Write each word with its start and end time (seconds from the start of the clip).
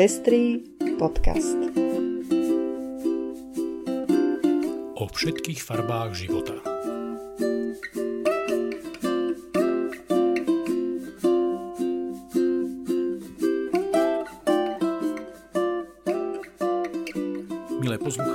Pestrý 0.00 0.64
podcast. 0.96 1.60
O 4.96 5.04
všetkých 5.12 5.60
farbách 5.60 6.16
života. 6.16 6.69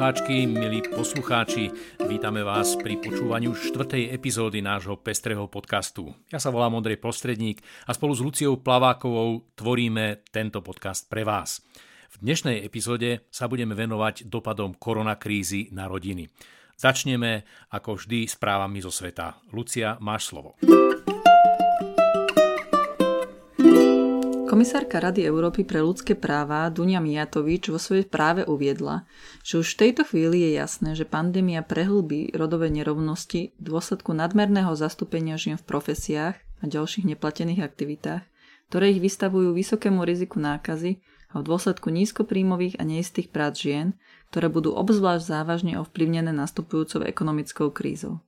Poslucháčky, 0.05 0.45
milí 0.45 0.85
poslucháči, 0.85 1.63
vítame 2.05 2.45
vás 2.45 2.77
pri 2.77 3.01
počúvaniu 3.01 3.57
štvrtej 3.57 4.13
epizódy 4.13 4.61
nášho 4.61 5.01
pestrého 5.01 5.49
podcastu. 5.49 6.13
Ja 6.29 6.37
sa 6.37 6.53
volám 6.53 6.77
Ondrej 6.77 7.01
Prostredník 7.01 7.65
a 7.89 7.91
spolu 7.97 8.13
s 8.13 8.21
Luciou 8.21 8.61
Plavákovou 8.61 9.49
tvoríme 9.57 10.21
tento 10.29 10.61
podcast 10.61 11.09
pre 11.09 11.25
vás. 11.25 11.65
V 12.13 12.21
dnešnej 12.21 12.61
epizóde 12.61 13.25
sa 13.33 13.49
budeme 13.49 13.73
venovať 13.73 14.29
dopadom 14.29 14.77
koronakrízy 14.77 15.73
na 15.73 15.89
rodiny. 15.89 16.29
Začneme 16.77 17.41
ako 17.73 17.97
vždy 17.97 18.29
správami 18.29 18.85
zo 18.85 18.93
sveta. 18.93 19.41
Lucia, 19.57 19.97
máš 19.97 20.29
slovo. 20.29 20.53
Komisárka 24.55 25.03
Rady 25.03 25.27
Európy 25.27 25.67
pre 25.67 25.83
ľudské 25.83 26.15
práva 26.15 26.63
Dunia 26.71 27.03
Mijatovič 27.03 27.67
vo 27.67 27.75
svojej 27.75 28.07
práve 28.07 28.47
uviedla, 28.47 29.03
že 29.43 29.59
už 29.59 29.75
v 29.75 29.79
tejto 29.83 30.07
chvíli 30.07 30.47
je 30.47 30.55
jasné, 30.55 30.95
že 30.95 31.03
pandémia 31.03 31.59
prehlbí 31.59 32.31
rodové 32.31 32.71
nerovnosti 32.71 33.51
v 33.51 33.59
dôsledku 33.59 34.15
nadmerného 34.15 34.71
zastúpenia 34.79 35.35
žien 35.35 35.59
v 35.59 35.67
profesiách 35.67 36.39
a 36.39 36.63
ďalších 36.71 37.03
neplatených 37.03 37.67
aktivitách, 37.67 38.23
ktoré 38.71 38.95
ich 38.95 39.03
vystavujú 39.03 39.51
vysokému 39.51 39.99
riziku 40.07 40.39
nákazy 40.39 41.03
a 41.35 41.43
v 41.43 41.51
dôsledku 41.51 41.91
nízkopríjmových 41.91 42.79
a 42.79 42.87
neistých 42.87 43.35
prác 43.35 43.59
žien, 43.59 43.99
ktoré 44.31 44.47
budú 44.47 44.71
obzvlášť 44.71 45.35
závažne 45.35 45.83
ovplyvnené 45.83 46.31
nastupujúcou 46.31 47.03
ekonomickou 47.03 47.75
krízou. 47.75 48.23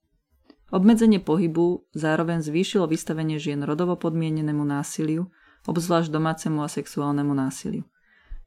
Obmedzenie 0.75 1.23
pohybu 1.23 1.87
zároveň 1.95 2.43
zvýšilo 2.43 2.83
vystavenie 2.91 3.39
žien 3.39 3.63
rodovo 3.63 3.95
podmienenému 3.95 4.67
násiliu 4.67 5.31
obzvlášť 5.67 6.09
domácemu 6.09 6.63
a 6.63 6.71
sexuálnemu 6.71 7.33
násiliu. 7.35 7.83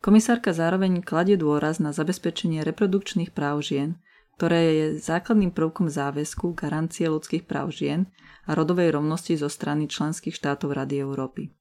Komisárka 0.01 0.57
zároveň 0.57 1.05
kladie 1.05 1.37
dôraz 1.37 1.77
na 1.77 1.93
zabezpečenie 1.93 2.65
reprodukčných 2.65 3.37
práv 3.37 3.61
žien, 3.61 4.01
ktoré 4.41 4.61
je 4.73 4.87
základným 4.97 5.53
prvkom 5.53 5.93
záväzku 5.93 6.57
garancie 6.57 7.05
ľudských 7.05 7.45
práv 7.45 7.77
žien 7.77 8.09
a 8.49 8.57
rodovej 8.57 8.97
rovnosti 8.97 9.37
zo 9.37 9.53
strany 9.53 9.85
členských 9.85 10.33
štátov 10.33 10.73
Rady 10.73 11.05
Európy. 11.05 11.53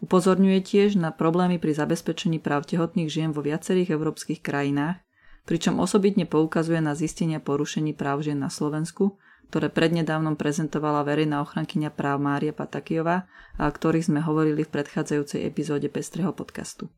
Upozorňuje 0.00 0.64
tiež 0.64 0.96
na 0.96 1.12
problémy 1.12 1.60
pri 1.60 1.76
zabezpečení 1.76 2.40
práv 2.40 2.64
tehotných 2.64 3.12
žien 3.12 3.30
vo 3.36 3.44
viacerých 3.44 3.92
európskych 3.92 4.40
krajinách, 4.40 5.04
pričom 5.44 5.76
osobitne 5.76 6.24
poukazuje 6.24 6.80
na 6.80 6.96
zistenia 6.96 7.44
porušení 7.44 7.92
práv 7.92 8.24
žien 8.24 8.40
na 8.40 8.48
Slovensku 8.48 9.20
ktoré 9.54 9.70
prednedávnom 9.70 10.34
prezentovala 10.34 11.06
verejná 11.06 11.38
ochrankyňa 11.38 11.94
práv 11.94 12.18
Mária 12.18 12.50
Patakijová 12.50 13.30
a 13.54 13.70
ktorých 13.70 14.10
sme 14.10 14.18
hovorili 14.18 14.66
v 14.66 14.72
predchádzajúcej 14.74 15.46
epizóde 15.46 15.86
Pestrého 15.86 16.34
podcastu. 16.34 16.90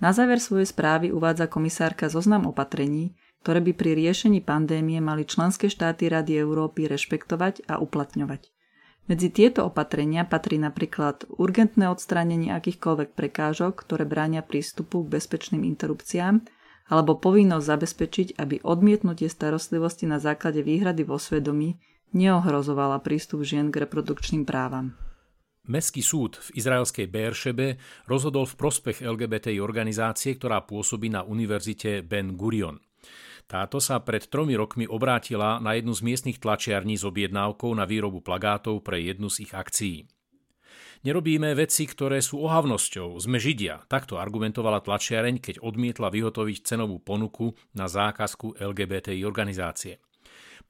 Na 0.00 0.16
záver 0.16 0.40
svojej 0.40 0.72
správy 0.72 1.12
uvádza 1.12 1.52
komisárka 1.52 2.08
zoznam 2.08 2.48
opatrení, 2.48 3.20
ktoré 3.44 3.60
by 3.60 3.76
pri 3.76 3.92
riešení 4.00 4.40
pandémie 4.40 4.96
mali 5.04 5.28
členské 5.28 5.68
štáty 5.68 6.08
Rady 6.08 6.40
Európy 6.40 6.88
rešpektovať 6.88 7.68
a 7.68 7.84
uplatňovať. 7.84 8.48
Medzi 9.12 9.28
tieto 9.28 9.68
opatrenia 9.68 10.24
patrí 10.24 10.56
napríklad 10.56 11.28
urgentné 11.36 11.84
odstránenie 11.92 12.56
akýchkoľvek 12.56 13.12
prekážok, 13.12 13.76
ktoré 13.76 14.08
bránia 14.08 14.40
prístupu 14.40 15.04
k 15.04 15.20
bezpečným 15.20 15.68
interrupciám 15.68 16.48
alebo 16.88 17.18
povinnosť 17.18 17.66
zabezpečiť, 17.66 18.28
aby 18.38 18.62
odmietnutie 18.64 19.30
starostlivosti 19.30 20.08
na 20.08 20.18
základe 20.18 20.62
výhrady 20.64 21.06
vo 21.06 21.20
svedomí 21.20 21.78
neohrozovala 22.12 23.00
prístup 23.00 23.42
žien 23.42 23.72
k 23.72 23.84
reprodukčným 23.84 24.44
právam. 24.44 24.96
Mestský 25.62 26.02
súd 26.02 26.42
v 26.42 26.58
izraelskej 26.58 27.06
Beeršebe 27.06 27.78
rozhodol 28.10 28.50
v 28.50 28.58
prospech 28.58 28.98
LGBTI 28.98 29.62
organizácie, 29.62 30.34
ktorá 30.34 30.66
pôsobí 30.66 31.06
na 31.06 31.22
univerzite 31.22 32.02
Ben 32.02 32.34
Gurion. 32.34 32.82
Táto 33.46 33.78
sa 33.78 34.02
pred 34.02 34.26
tromi 34.26 34.58
rokmi 34.58 34.90
obrátila 34.90 35.62
na 35.62 35.78
jednu 35.78 35.94
z 35.94 36.02
miestnych 36.02 36.42
tlačiarní 36.42 36.98
s 36.98 37.06
objednávkou 37.06 37.70
na 37.78 37.86
výrobu 37.86 38.22
plagátov 38.22 38.82
pre 38.82 39.02
jednu 39.02 39.30
z 39.30 39.46
ich 39.46 39.52
akcií. 39.54 40.10
Nerobíme 41.02 41.50
veci, 41.58 41.82
ktoré 41.82 42.22
sú 42.22 42.46
ohavnosťou, 42.46 43.18
sme 43.18 43.42
Židia. 43.42 43.82
Takto 43.90 44.22
argumentovala 44.22 44.78
tlačiareň, 44.86 45.42
keď 45.42 45.58
odmietla 45.58 46.14
vyhotoviť 46.14 46.62
cenovú 46.62 47.02
ponuku 47.02 47.58
na 47.74 47.90
zákazku 47.90 48.54
LGBTI 48.54 49.26
organizácie. 49.26 49.98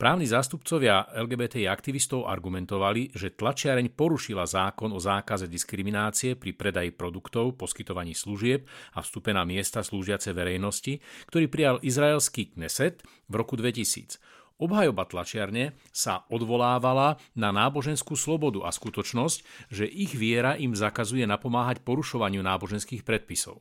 Právni 0.01 0.25
zástupcovia 0.25 1.05
LGBTI 1.13 1.69
aktivistov 1.69 2.25
argumentovali, 2.25 3.13
že 3.13 3.37
tlačiareň 3.37 3.93
porušila 3.93 4.49
zákon 4.49 4.89
o 4.97 4.97
zákaze 4.97 5.53
diskriminácie 5.53 6.33
pri 6.41 6.57
predaji 6.57 6.97
produktov, 6.97 7.61
poskytovaní 7.61 8.17
služieb 8.17 8.65
a 8.97 9.05
vstupe 9.05 9.37
na 9.37 9.45
miesta 9.45 9.85
slúžiace 9.85 10.33
verejnosti, 10.33 10.97
ktorý 11.29 11.45
prijal 11.53 11.77
izraelský 11.85 12.57
Kneset 12.57 13.05
v 13.29 13.35
roku 13.37 13.61
2000. 13.61 14.17
Obhajoba 14.63 15.03
tlačiarne 15.11 15.75
sa 15.91 16.23
odvolávala 16.31 17.19
na 17.35 17.51
náboženskú 17.51 18.15
slobodu 18.15 18.63
a 18.63 18.71
skutočnosť, 18.71 19.67
že 19.75 19.91
ich 19.91 20.15
viera 20.15 20.55
im 20.55 20.79
zakazuje 20.79 21.27
napomáhať 21.27 21.83
porušovaniu 21.83 22.47
náboženských 22.47 23.03
predpisov. 23.03 23.59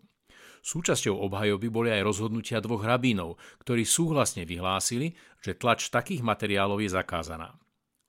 Súčasťou 0.61 1.17
obhajoby 1.25 1.73
boli 1.73 1.89
aj 1.89 2.05
rozhodnutia 2.05 2.61
dvoch 2.61 2.85
rabínov, 2.85 3.41
ktorí 3.65 3.81
súhlasne 3.81 4.45
vyhlásili, 4.45 5.17
že 5.41 5.57
tlač 5.57 5.89
takých 5.89 6.21
materiálov 6.21 6.85
je 6.85 6.93
zakázaná. 6.93 7.57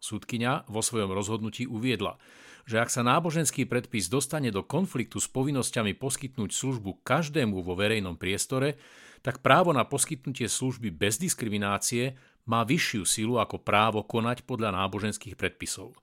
Súdkyňa 0.04 0.68
vo 0.68 0.84
svojom 0.84 1.16
rozhodnutí 1.16 1.64
uviedla, 1.64 2.20
že 2.68 2.76
ak 2.76 2.92
sa 2.92 3.00
náboženský 3.00 3.64
predpis 3.72 4.12
dostane 4.12 4.52
do 4.52 4.60
konfliktu 4.60 5.16
s 5.16 5.32
povinnosťami 5.32 5.96
poskytnúť 5.96 6.52
službu 6.52 7.00
každému 7.00 7.56
vo 7.64 7.72
verejnom 7.72 8.20
priestore, 8.20 8.76
tak 9.22 9.38
právo 9.40 9.70
na 9.70 9.86
poskytnutie 9.86 10.50
služby 10.50 10.90
bez 10.90 11.16
diskriminácie 11.16 12.18
má 12.46 12.66
vyššiu 12.66 13.02
silu 13.06 13.34
ako 13.38 13.62
právo 13.62 14.02
konať 14.02 14.42
podľa 14.46 14.74
náboženských 14.74 15.38
predpisov. 15.38 15.94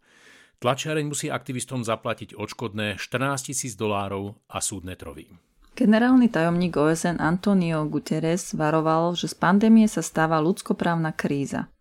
Tlačiareň 0.59 1.07
musí 1.07 1.31
aktivistom 1.31 1.87
zaplatiť 1.87 2.35
odškodné 2.35 2.99
14 2.99 3.47
tisíc 3.47 3.79
dolárov 3.79 4.35
a 4.51 4.59
súdne 4.59 4.99
trovy. 4.99 5.31
Generálny 5.79 6.27
tajomník 6.27 6.75
OSN 6.75 7.23
Antonio 7.23 7.87
Guterres 7.87 8.51
varoval, 8.51 9.15
že 9.15 9.31
z 9.31 9.35
pandémie 9.39 9.87
sa 9.87 10.03
stáva 10.03 10.43
ľudskoprávna 10.43 11.15
kríza. 11.15 11.71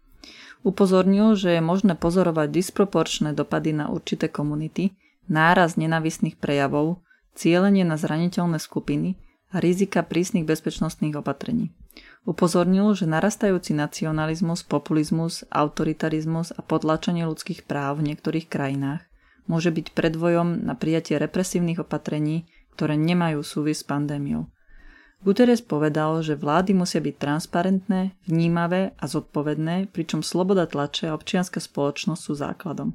Upozornil, 0.63 1.35
že 1.35 1.59
je 1.59 1.63
možné 1.63 1.99
pozorovať 1.99 2.55
disproporčné 2.55 3.35
dopady 3.35 3.75
na 3.75 3.91
určité 3.91 4.31
komunity, 4.31 4.95
náraz 5.27 5.75
nenavistných 5.75 6.39
prejavov, 6.39 7.03
cieľenie 7.35 7.83
na 7.83 7.99
zraniteľné 7.99 8.63
skupiny 8.63 9.19
a 9.51 9.59
rizika 9.59 10.07
prísnych 10.07 10.47
bezpečnostných 10.47 11.19
opatrení. 11.19 11.75
Upozornil, 12.27 12.93
že 12.99 13.07
narastajúci 13.07 13.73
nacionalizmus, 13.79 14.67
populizmus, 14.67 15.47
autoritarizmus 15.49 16.51
a 16.57 16.61
podlačenie 16.67 17.23
ľudských 17.25 17.65
práv 17.65 18.03
v 18.03 18.13
niektorých 18.13 18.51
krajinách 18.51 19.07
môže 19.49 19.73
byť 19.73 19.97
predvojom 19.97 20.69
na 20.69 20.77
prijatie 20.77 21.17
represívnych 21.17 21.81
opatrení, 21.81 22.45
ktoré 22.77 23.01
nemajú 23.01 23.41
súvis 23.41 23.81
s 23.81 23.89
pandémiou. 23.89 24.47
Guterres 25.25 25.65
povedal, 25.65 26.23
že 26.23 26.39
vlády 26.39 26.79
musia 26.79 27.03
byť 27.03 27.15
transparentné, 27.19 28.15
vnímavé 28.29 28.95
a 29.01 29.05
zodpovedné, 29.11 29.91
pričom 29.91 30.23
sloboda 30.23 30.69
tlače 30.69 31.11
a 31.11 31.17
občianská 31.17 31.59
spoločnosť 31.59 32.23
sú 32.23 32.33
základom. 32.39 32.95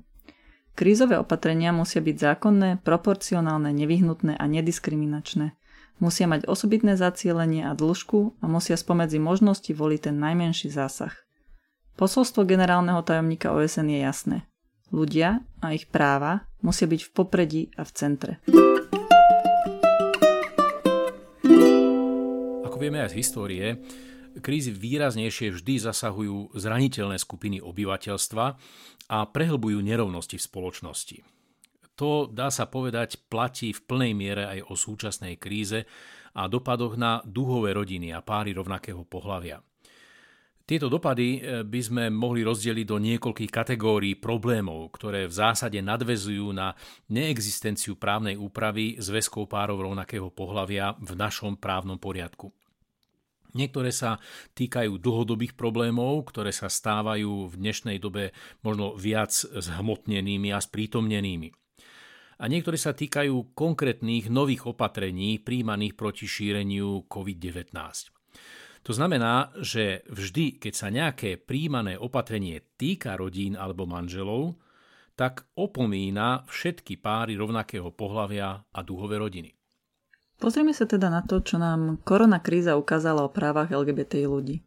Krízové 0.78 1.20
opatrenia 1.20 1.76
musia 1.76 2.00
byť 2.00 2.16
zákonné, 2.16 2.70
proporcionálne, 2.86 3.76
nevyhnutné 3.76 4.40
a 4.40 4.46
nediskriminačné– 4.48 5.52
musia 6.02 6.26
mať 6.26 6.50
osobitné 6.50 6.98
zacielenie 6.98 7.68
a 7.68 7.78
dĺžku 7.78 8.40
a 8.42 8.46
musia 8.50 8.78
spomedzi 8.80 9.20
možnosti 9.22 9.70
voliť 9.70 10.10
ten 10.10 10.16
najmenší 10.18 10.74
zásah. 10.74 11.14
Posolstvo 11.94 12.46
generálneho 12.50 13.06
tajomníka 13.06 13.54
OSN 13.54 13.94
je 13.94 14.00
jasné. 14.02 14.38
Ľudia 14.90 15.46
a 15.62 15.74
ich 15.74 15.90
práva 15.90 16.50
musia 16.66 16.90
byť 16.90 17.02
v 17.06 17.10
popredí 17.14 17.64
a 17.78 17.86
v 17.86 17.92
centre. 17.94 18.32
Ako 22.66 22.78
vieme 22.82 23.02
aj 23.02 23.14
z 23.14 23.18
histórie, 23.22 23.66
krízy 24.42 24.74
výraznejšie 24.74 25.54
vždy 25.54 25.86
zasahujú 25.86 26.58
zraniteľné 26.58 27.22
skupiny 27.22 27.62
obyvateľstva 27.62 28.46
a 29.14 29.18
prehlbujú 29.30 29.78
nerovnosti 29.86 30.42
v 30.42 30.46
spoločnosti. 30.46 31.18
To, 31.94 32.26
dá 32.26 32.50
sa 32.50 32.66
povedať, 32.66 33.30
platí 33.30 33.70
v 33.70 33.86
plnej 33.86 34.14
miere 34.18 34.44
aj 34.50 34.60
o 34.66 34.74
súčasnej 34.74 35.38
kríze 35.38 35.86
a 36.34 36.50
dopadoch 36.50 36.98
na 36.98 37.22
duhové 37.22 37.78
rodiny 37.78 38.10
a 38.10 38.26
páry 38.26 38.58
rovnakého 38.58 39.06
pohľavia. 39.06 39.62
Tieto 40.64 40.88
dopady 40.88 41.28
e, 41.38 41.40
by 41.68 41.82
sme 41.84 42.04
mohli 42.08 42.40
rozdeliť 42.40 42.86
do 42.88 42.96
niekoľkých 42.96 43.52
kategórií 43.52 44.16
problémov, 44.16 44.96
ktoré 44.96 45.28
v 45.28 45.36
zásade 45.36 45.76
nadvezujú 45.84 46.56
na 46.56 46.72
neexistenciu 47.12 48.00
právnej 48.00 48.40
úpravy 48.40 48.96
zväzkov 48.96 49.52
párov 49.52 49.84
rovnakého 49.84 50.32
pohľavia 50.32 50.96
v 51.04 51.20
našom 51.20 51.60
právnom 51.60 52.00
poriadku. 52.00 52.56
Niektoré 53.54 53.94
sa 53.94 54.18
týkajú 54.58 54.98
dlhodobých 54.98 55.54
problémov, 55.54 56.26
ktoré 56.32 56.50
sa 56.50 56.72
stávajú 56.72 57.52
v 57.52 57.54
dnešnej 57.54 58.02
dobe 58.02 58.34
možno 58.66 58.98
viac 58.98 59.30
zhmotnenými 59.36 60.50
a 60.50 60.64
sprítomnenými. 60.64 61.63
A 62.42 62.50
niektoré 62.50 62.78
sa 62.80 62.96
týkajú 62.96 63.54
konkrétnych 63.54 64.30
nových 64.34 64.70
opatrení 64.70 65.38
príjmaných 65.38 65.94
proti 65.94 66.26
šíreniu 66.26 67.06
COVID-19. 67.06 67.74
To 68.84 68.92
znamená, 68.92 69.56
že 69.64 70.04
vždy, 70.12 70.60
keď 70.60 70.74
sa 70.76 70.92
nejaké 70.92 71.40
príjmané 71.40 71.96
opatrenie 71.96 72.60
týka 72.76 73.16
rodín 73.16 73.56
alebo 73.56 73.88
manželov, 73.88 74.60
tak 75.16 75.48
opomína 75.56 76.44
všetky 76.50 77.00
páry 77.00 77.38
rovnakého 77.40 77.94
pohľavia 77.94 78.66
a 78.66 78.80
duhové 78.84 79.22
rodiny. 79.22 79.56
Pozrieme 80.42 80.76
sa 80.76 80.84
teda 80.84 81.08
na 81.08 81.24
to, 81.24 81.40
čo 81.40 81.56
nám 81.56 82.04
korona 82.04 82.44
kríza 82.44 82.76
ukázala 82.76 83.24
o 83.24 83.32
právach 83.32 83.72
LGBT 83.72 84.28
ľudí. 84.28 84.60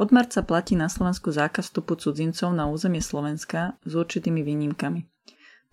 Od 0.00 0.10
marca 0.10 0.42
platí 0.42 0.74
na 0.74 0.88
Slovensku 0.88 1.30
zákaz 1.30 1.70
vstupu 1.70 1.94
cudzincov 1.94 2.50
na 2.50 2.66
územie 2.66 3.04
Slovenska 3.04 3.78
s 3.84 3.92
určitými 3.94 4.42
výnimkami. 4.42 5.13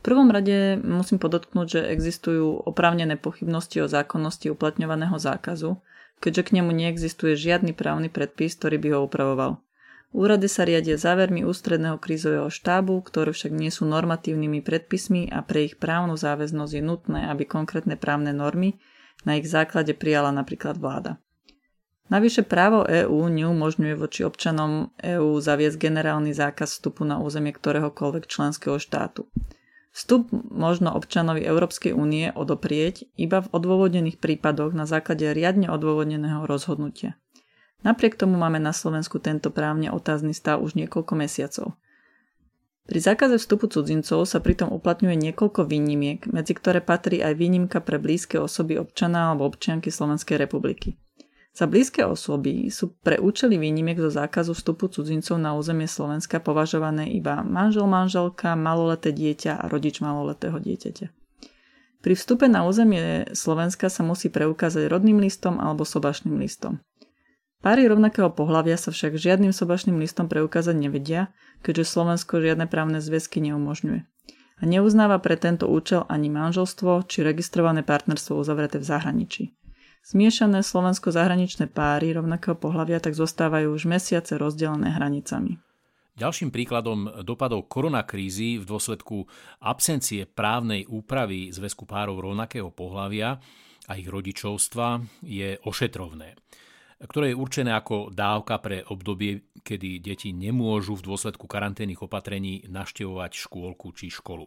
Prvom 0.01 0.33
rade 0.33 0.81
musím 0.81 1.21
podotknúť, 1.21 1.67
že 1.69 1.81
existujú 1.93 2.65
oprávnené 2.65 3.21
pochybnosti 3.21 3.85
o 3.85 3.87
zákonnosti 3.87 4.49
uplatňovaného 4.49 5.13
zákazu, 5.21 5.77
keďže 6.17 6.41
k 6.49 6.53
nemu 6.57 6.73
neexistuje 6.73 7.37
žiadny 7.37 7.77
právny 7.77 8.09
predpis, 8.09 8.57
ktorý 8.57 8.81
by 8.81 8.89
ho 8.97 8.99
upravoval. 9.05 9.51
Úrady 10.11 10.51
sa 10.51 10.67
riadia 10.67 10.99
závermi 10.99 11.47
ústredného 11.47 11.95
krízového 11.95 12.51
štábu, 12.51 12.99
ktoré 12.99 13.31
však 13.31 13.55
nie 13.55 13.71
sú 13.71 13.87
normatívnymi 13.87 14.59
predpismi 14.59 15.31
a 15.31 15.39
pre 15.39 15.71
ich 15.71 15.79
právnu 15.79 16.19
záväznosť 16.19 16.73
je 16.75 16.83
nutné, 16.83 17.21
aby 17.31 17.47
konkrétne 17.47 17.95
právne 17.95 18.35
normy 18.35 18.75
na 19.23 19.39
ich 19.39 19.47
základe 19.47 19.95
prijala 19.95 20.35
napríklad 20.35 20.75
vláda. 20.75 21.15
Navyše 22.11 22.43
právo 22.43 22.83
EÚ 22.83 23.31
neumožňuje 23.31 23.95
voči 23.95 24.27
občanom 24.27 24.91
EÚ 24.99 25.39
zaviesť 25.39 25.79
generálny 25.79 26.35
zákaz 26.35 26.75
vstupu 26.75 27.07
na 27.07 27.23
územie 27.23 27.55
ktoréhokoľvek 27.55 28.27
členského 28.27 28.75
štátu. 28.75 29.31
Vstup 29.91 30.31
možno 30.31 30.95
občanovi 30.95 31.43
Európskej 31.43 31.91
únie 31.91 32.31
odoprieť 32.31 33.11
iba 33.19 33.43
v 33.43 33.51
odôvodnených 33.51 34.23
prípadoch 34.23 34.71
na 34.71 34.87
základe 34.87 35.27
riadne 35.35 35.67
odôvodneného 35.67 36.47
rozhodnutia. 36.47 37.19
Napriek 37.83 38.15
tomu 38.15 38.39
máme 38.39 38.61
na 38.61 38.71
Slovensku 38.71 39.19
tento 39.19 39.51
právne 39.51 39.91
otázny 39.91 40.31
stav 40.31 40.63
už 40.63 40.79
niekoľko 40.79 41.13
mesiacov. 41.19 41.75
Pri 42.87 42.99
zákaze 42.99 43.37
vstupu 43.37 43.67
cudzincov 43.67 44.25
sa 44.25 44.39
pritom 44.39 44.71
uplatňuje 44.73 45.15
niekoľko 45.15 45.67
výnimiek, 45.67 46.23
medzi 46.31 46.57
ktoré 46.57 46.81
patrí 46.81 47.21
aj 47.21 47.37
výnimka 47.37 47.79
pre 47.83 48.01
blízke 48.01 48.41
osoby 48.41 48.79
občana 48.79 49.31
alebo 49.31 49.47
občianky 49.47 49.93
Slovenskej 49.93 50.39
republiky. 50.39 50.97
Za 51.51 51.67
blízke 51.67 52.07
osoby 52.07 52.71
sú 52.71 52.95
pre 53.03 53.19
účely 53.19 53.59
výnimiek 53.59 53.99
zo 53.99 54.07
zákazu 54.07 54.55
vstupu 54.55 54.87
cudzincov 54.87 55.35
na 55.35 55.51
územie 55.51 55.83
Slovenska 55.83 56.39
považované 56.39 57.11
iba 57.11 57.43
manžel, 57.43 57.91
manželka, 57.91 58.55
maloleté 58.55 59.11
dieťa 59.11 59.59
a 59.59 59.67
rodič 59.67 59.99
maloletého 59.99 60.55
dieťaťa. 60.55 61.11
Pri 62.01 62.13
vstupe 62.17 62.47
na 62.47 62.63
územie 62.63 63.29
Slovenska 63.35 63.91
sa 63.91 64.01
musí 64.01 64.31
preukázať 64.31 64.87
rodným 64.87 65.19
listom 65.19 65.59
alebo 65.59 65.83
sobašným 65.83 66.39
listom. 66.39 66.79
Páry 67.61 67.85
rovnakého 67.85 68.33
pohľavia 68.33 68.73
sa 68.73 68.89
však 68.89 69.21
žiadnym 69.21 69.53
sobašným 69.53 70.01
listom 70.01 70.25
preukázať 70.25 70.73
nevedia, 70.73 71.29
keďže 71.61 71.93
Slovensko 71.93 72.41
žiadne 72.41 72.65
právne 72.65 72.97
zväzky 72.97 73.37
neumožňuje. 73.43 74.01
A 74.61 74.63
neuznáva 74.65 75.21
pre 75.21 75.37
tento 75.37 75.69
účel 75.69 76.09
ani 76.09 76.33
manželstvo 76.33 77.05
či 77.05 77.21
registrované 77.21 77.85
partnerstvo 77.85 78.33
uzavreté 78.33 78.81
v 78.81 78.85
zahraničí. 78.89 79.43
Zmiešané 80.01 80.65
slovensko-zahraničné 80.65 81.69
páry 81.69 82.17
rovnakého 82.17 82.57
pohľavia 82.57 82.97
tak 82.97 83.13
zostávajú 83.13 83.69
už 83.77 83.85
mesiace 83.85 84.33
rozdelené 84.35 84.89
hranicami. 84.97 85.61
Ďalším 86.17 86.51
príkladom 86.51 87.23
dopadov 87.23 87.71
koronakrízy 87.71 88.59
v 88.59 88.65
dôsledku 88.67 89.25
absencie 89.63 90.27
právnej 90.27 90.83
úpravy 90.89 91.49
zväzku 91.55 91.87
párov 91.87 92.19
rovnakého 92.19 92.69
pohľavia 92.69 93.39
a 93.87 93.91
ich 93.97 94.05
rodičovstva 94.05 95.01
je 95.23 95.57
ošetrovné, 95.63 96.35
ktoré 97.07 97.33
je 97.33 97.39
určené 97.39 97.71
ako 97.73 98.11
dávka 98.11 98.59
pre 98.59 98.83
obdobie, 98.85 99.53
kedy 99.63 100.03
deti 100.03 100.29
nemôžu 100.35 100.99
v 100.99 101.13
dôsledku 101.13 101.47
karanténnych 101.47 102.03
opatrení 102.03 102.67
naštevovať 102.69 103.31
škôlku 103.47 103.89
či 103.95 104.11
školu. 104.11 104.45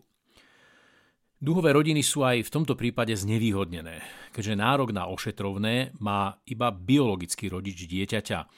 Duhové 1.45 1.77
rodiny 1.77 2.01
sú 2.01 2.25
aj 2.25 2.49
v 2.49 2.53
tomto 2.57 2.73
prípade 2.73 3.13
znevýhodnené, 3.13 4.01
keďže 4.33 4.57
nárok 4.57 4.97
na 4.97 5.13
ošetrovné 5.13 5.93
má 6.01 6.41
iba 6.49 6.73
biologický 6.73 7.53
rodič 7.53 7.85
dieťaťa, 7.85 8.49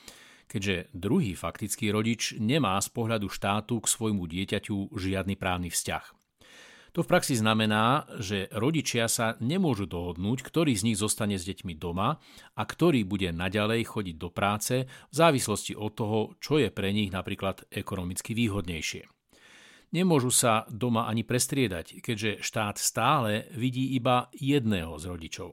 keďže 0.47 0.95
druhý 0.95 1.35
faktický 1.35 1.91
rodič 1.91 2.39
nemá 2.39 2.79
z 2.79 2.95
pohľadu 2.95 3.27
štátu 3.27 3.83
k 3.83 3.91
svojmu 3.91 4.31
dieťaťu 4.31 4.95
žiadny 4.95 5.35
právny 5.35 5.67
vzťah. 5.67 6.15
To 6.95 7.03
v 7.03 7.11
praxi 7.11 7.35
znamená, 7.35 8.07
že 8.23 8.47
rodičia 8.55 9.11
sa 9.11 9.35
nemôžu 9.43 9.91
dohodnúť, 9.91 10.47
ktorý 10.47 10.79
z 10.79 10.87
nich 10.87 10.99
zostane 11.03 11.43
s 11.43 11.43
deťmi 11.43 11.75
doma 11.75 12.23
a 12.55 12.63
ktorý 12.63 13.03
bude 13.03 13.35
naďalej 13.35 13.83
chodiť 13.83 14.15
do 14.15 14.31
práce 14.31 14.87
v 14.87 15.15
závislosti 15.15 15.75
od 15.75 15.91
toho, 15.91 16.19
čo 16.39 16.63
je 16.63 16.71
pre 16.71 16.95
nich 16.95 17.11
napríklad 17.11 17.67
ekonomicky 17.67 18.31
výhodnejšie. 18.31 19.16
Nemôžu 19.95 20.35
sa 20.35 20.67
doma 20.67 21.07
ani 21.07 21.23
prestriedať, 21.23 22.03
keďže 22.03 22.43
štát 22.43 22.77
stále 22.77 23.47
vidí 23.55 23.95
iba 23.95 24.27
jedného 24.35 24.99
z 24.99 25.05
rodičov. 25.07 25.51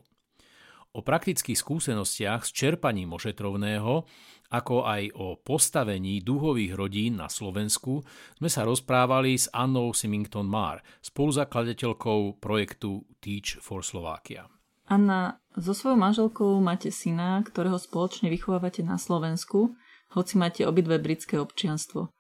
O 0.94 1.02
praktických 1.02 1.58
skúsenostiach 1.58 2.46
s 2.46 2.54
čerpaním 2.54 3.18
ošetrovného, 3.18 4.06
ako 4.54 4.86
aj 4.86 5.10
o 5.18 5.42
postavení 5.42 6.22
duhových 6.22 6.78
rodín 6.78 7.18
na 7.18 7.26
Slovensku 7.26 8.06
sme 8.38 8.50
sa 8.50 8.62
rozprávali 8.62 9.34
s 9.34 9.50
Annou 9.50 9.90
Simington 9.98 10.46
Marr, 10.46 10.86
spoluzakladateľkou 11.02 12.38
projektu 12.38 13.10
Teach 13.18 13.58
for 13.58 13.82
Slovakia. 13.82 14.46
Anna, 14.86 15.42
so 15.58 15.74
svojou 15.74 15.98
manželkou 15.98 16.62
máte 16.62 16.94
syna, 16.94 17.42
ktorého 17.42 17.82
spoločne 17.82 18.30
vychovávate 18.30 18.86
na 18.86 19.02
Slovensku, 19.02 19.74
hoci 20.14 20.38
máte 20.38 20.62
obidve 20.70 21.02
britské 21.02 21.42
občianstvo. 21.42 22.14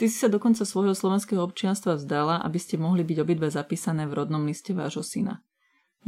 Ty 0.00 0.08
si 0.08 0.16
sa 0.16 0.32
dokonca 0.32 0.64
svojho 0.64 0.96
slovenského 0.96 1.44
občianstva 1.44 2.00
vzdala, 2.00 2.40
aby 2.40 2.56
ste 2.56 2.80
mohli 2.80 3.04
byť 3.04 3.20
obidve 3.20 3.52
zapísané 3.52 4.08
v 4.08 4.16
rodnom 4.16 4.40
liste 4.48 4.72
vášho 4.72 5.04
syna. 5.04 5.44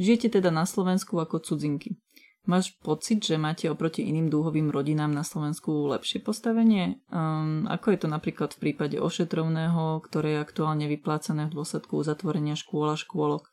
Žijete 0.00 0.40
teda 0.40 0.49
na 0.49 0.64
Slovensku 0.64 1.21
ako 1.21 1.45
cudzinky. 1.45 2.00
Máš 2.49 2.73
pocit, 2.81 3.21
že 3.21 3.37
máte 3.37 3.69
oproti 3.69 4.09
iným 4.09 4.33
dúhovým 4.33 4.73
rodinám 4.73 5.12
na 5.12 5.21
Slovensku 5.21 5.93
lepšie 5.93 6.25
postavenie? 6.25 7.05
Um, 7.12 7.69
ako 7.69 7.93
je 7.93 7.99
to 8.00 8.09
napríklad 8.09 8.57
v 8.57 8.64
prípade 8.64 8.97
ošetrovného, 8.97 10.00
ktoré 10.09 10.40
je 10.40 10.43
aktuálne 10.43 10.88
vyplácané 10.88 11.52
v 11.52 11.61
dôsledku 11.61 12.00
uzatvorenia 12.00 12.57
škôl 12.57 12.88
a 12.88 12.97
škôlok? 12.97 13.52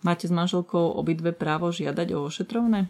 Máte 0.00 0.26
s 0.26 0.32
manželkou 0.32 0.96
obidve 0.96 1.36
právo 1.36 1.68
žiadať 1.68 2.16
o 2.16 2.24
ošetrovné? 2.24 2.88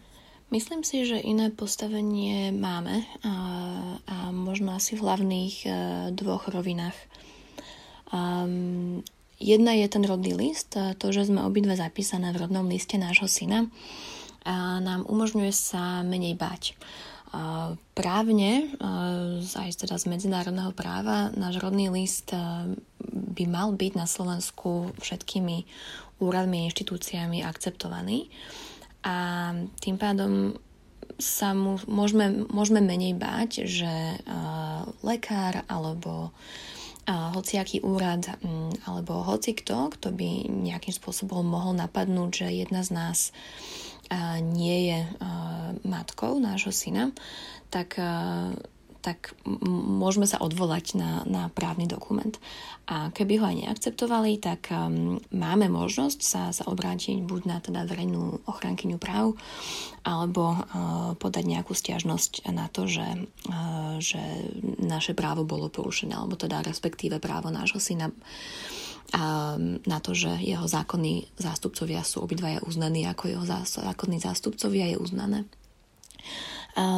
Myslím 0.48 0.80
si, 0.80 1.04
že 1.04 1.20
iné 1.20 1.52
postavenie 1.52 2.56
máme 2.56 3.04
a, 3.20 3.34
a 4.00 4.16
možno 4.32 4.72
asi 4.72 4.96
v 4.96 5.04
hlavných 5.04 5.56
a, 5.64 5.68
e, 5.68 5.76
dvoch 6.16 6.48
rovinách. 6.48 6.96
Um, 8.08 9.04
jedna 9.36 9.76
je 9.76 9.92
ten 9.92 10.00
rodný 10.08 10.32
list, 10.32 10.72
to, 10.72 11.06
že 11.12 11.28
sme 11.28 11.44
obidve 11.44 11.76
zapísané 11.76 12.32
v 12.32 12.48
rodnom 12.48 12.64
liste 12.64 12.96
nášho 12.96 13.28
syna 13.28 13.68
a 14.48 14.80
nám 14.80 15.04
umožňuje 15.04 15.52
sa 15.52 16.00
menej 16.00 16.32
bať. 16.40 16.80
A 17.36 17.76
právne, 17.92 18.72
aj 19.52 19.84
teda 19.84 20.00
z 20.00 20.08
medzinárodného 20.08 20.72
práva, 20.72 21.28
náš 21.36 21.60
rodný 21.60 21.92
list 21.92 22.32
by 23.04 23.44
mal 23.44 23.76
byť 23.76 23.92
na 24.00 24.08
Slovensku 24.08 24.96
všetkými 24.96 25.68
úradmi 26.24 26.64
a 26.64 26.66
inštitúciami 26.72 27.44
akceptovaný 27.44 28.32
a 29.02 29.16
tým 29.78 29.96
pádom 29.96 30.58
sa 31.18 31.50
mu, 31.50 31.82
môžeme, 31.90 32.46
môžeme 32.46 32.78
menej 32.78 33.18
báť, 33.18 33.66
že 33.66 33.90
uh, 34.22 34.86
lekár 35.02 35.66
alebo 35.66 36.30
uh, 36.30 37.34
hociaký 37.34 37.82
úrad 37.82 38.22
um, 38.42 38.70
alebo 38.86 39.26
hoci 39.26 39.54
kto, 39.58 39.90
kto 39.98 40.14
by 40.14 40.46
nejakým 40.46 40.94
spôsobom 40.94 41.42
mohol 41.42 41.74
napadnúť, 41.74 42.30
že 42.46 42.62
jedna 42.62 42.86
z 42.86 42.90
nás 42.94 43.18
uh, 44.14 44.38
nie 44.38 44.94
je 44.94 45.00
uh, 45.02 45.74
matkou 45.82 46.38
nášho 46.38 46.70
syna, 46.70 47.10
tak 47.74 47.98
uh, 47.98 48.54
tak 49.00 49.34
môžeme 49.70 50.26
sa 50.26 50.42
odvolať 50.42 50.98
na, 50.98 51.22
na 51.24 51.42
právny 51.52 51.86
dokument. 51.86 52.34
A 52.88 53.12
keby 53.12 53.38
ho 53.38 53.44
aj 53.46 53.56
neakceptovali, 53.68 54.40
tak 54.40 54.72
um, 54.72 55.20
máme 55.28 55.68
možnosť 55.68 56.20
sa, 56.24 56.42
sa 56.56 56.64
obrátiť 56.66 57.20
buď 57.20 57.42
na 57.44 57.58
teda 57.60 57.84
verejnú 57.84 58.48
ochrankyňu 58.48 58.96
práv, 58.96 59.36
alebo 60.02 60.56
uh, 60.56 60.58
podať 61.20 61.44
nejakú 61.44 61.76
stiažnosť 61.76 62.48
na 62.48 62.66
to, 62.72 62.88
že, 62.88 63.06
uh, 63.52 64.00
že 64.00 64.20
naše 64.80 65.12
právo 65.12 65.44
bolo 65.44 65.68
porušené, 65.68 66.16
alebo 66.16 66.40
teda 66.40 66.64
respektíve 66.64 67.20
právo 67.20 67.52
nášho 67.52 67.78
syna 67.78 68.08
a 69.08 69.56
na 69.88 69.98
to, 70.04 70.12
že 70.12 70.28
jeho 70.44 70.68
zákonní 70.68 71.32
zástupcovia 71.40 72.04
sú 72.04 72.20
obidvaja 72.20 72.60
uznaní 72.60 73.08
ako 73.08 73.24
jeho 73.32 73.44
zákonní 73.64 74.20
zástupcovia 74.20 74.92
je 74.92 74.96
uznané. 75.00 75.48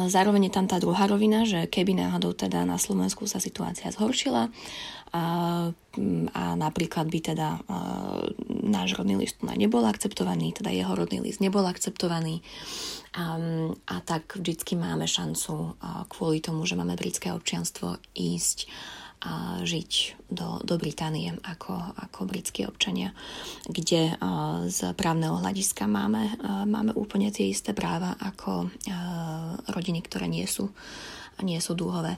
Zároveň 0.07 0.47
je 0.47 0.53
tam 0.53 0.69
tá 0.69 0.77
druhá 0.77 1.09
rovina, 1.09 1.41
že 1.41 1.65
keby 1.65 1.97
náhodou 1.97 2.37
teda 2.37 2.61
na 2.69 2.77
Slovensku 2.77 3.25
sa 3.25 3.41
situácia 3.41 3.89
zhoršila 3.89 4.53
a, 5.09 5.23
a 6.31 6.43
napríklad 6.53 7.09
by 7.09 7.19
teda 7.33 7.65
náš 8.61 8.93
rodný 8.93 9.17
list 9.17 9.41
nebol 9.41 9.81
akceptovaný, 9.89 10.53
teda 10.53 10.69
jeho 10.69 10.93
rodný 10.93 11.25
list 11.25 11.41
nebol 11.41 11.65
akceptovaný 11.65 12.45
a, 13.17 13.41
a 13.89 13.95
tak 14.05 14.37
vždycky 14.37 14.77
máme 14.77 15.09
šancu 15.09 15.75
kvôli 16.13 16.45
tomu, 16.45 16.69
že 16.69 16.77
máme 16.77 16.93
britské 16.93 17.33
občianstvo 17.33 17.97
ísť 18.13 18.69
žiť 19.61 19.91
do, 20.33 20.57
do 20.65 20.75
Británie 20.81 21.29
ako, 21.45 21.77
ako 21.93 22.25
britskí 22.25 22.65
občania, 22.65 23.13
kde 23.69 24.17
z 24.65 24.79
právneho 24.97 25.37
hľadiska 25.37 25.85
máme, 25.85 26.41
máme 26.65 26.91
úplne 26.97 27.29
tie 27.29 27.53
isté 27.53 27.77
práva 27.77 28.17
ako 28.17 28.73
rodiny, 29.69 30.01
ktoré 30.01 30.25
nie 30.25 30.49
sú, 30.49 30.73
nie 31.45 31.61
sú 31.61 31.77
dúhové. 31.77 32.17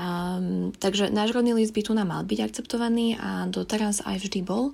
Um, 0.00 0.72
takže 0.80 1.12
náš 1.12 1.36
rodný 1.36 1.52
list 1.52 1.76
by 1.76 1.84
tu 1.84 1.92
nám 1.92 2.08
mal 2.08 2.24
byť 2.24 2.40
akceptovaný 2.40 3.20
a 3.20 3.44
doteraz 3.52 4.00
aj 4.08 4.16
vždy 4.24 4.40
bol. 4.40 4.72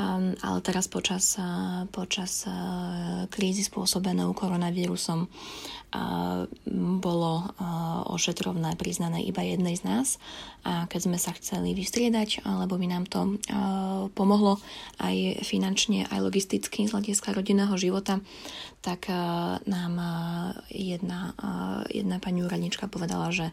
Um, 0.00 0.32
ale 0.40 0.64
teraz 0.64 0.88
počas, 0.88 1.36
uh, 1.36 1.84
počas 1.92 2.48
uh, 2.48 3.28
krízy 3.28 3.60
spôsobenou 3.60 4.32
koronavírusom 4.32 5.28
uh, 5.28 6.48
bolo 7.04 7.44
uh, 7.44 8.08
ošetrovné 8.08 8.80
priznané 8.80 9.20
iba 9.28 9.44
jednej 9.44 9.76
z 9.76 9.84
nás. 9.84 10.16
A 10.64 10.88
keď 10.88 11.00
sme 11.04 11.18
sa 11.20 11.36
chceli 11.36 11.76
vystriedať, 11.76 12.48
lebo 12.48 12.80
by 12.80 12.86
nám 12.88 13.04
to 13.12 13.36
uh, 13.52 14.08
pomohlo 14.16 14.56
aj 15.04 15.44
finančne, 15.44 16.08
aj 16.08 16.24
logisticky 16.24 16.88
z 16.88 16.96
hľadiska 16.96 17.36
rodinného 17.36 17.76
života, 17.76 18.24
tak 18.80 19.04
uh, 19.12 19.60
nám 19.68 19.92
uh, 20.00 20.08
jedna, 20.72 21.36
uh, 21.36 21.84
jedna 21.92 22.16
pani 22.24 22.40
úradnička 22.40 22.88
povedala, 22.88 23.28
že 23.36 23.52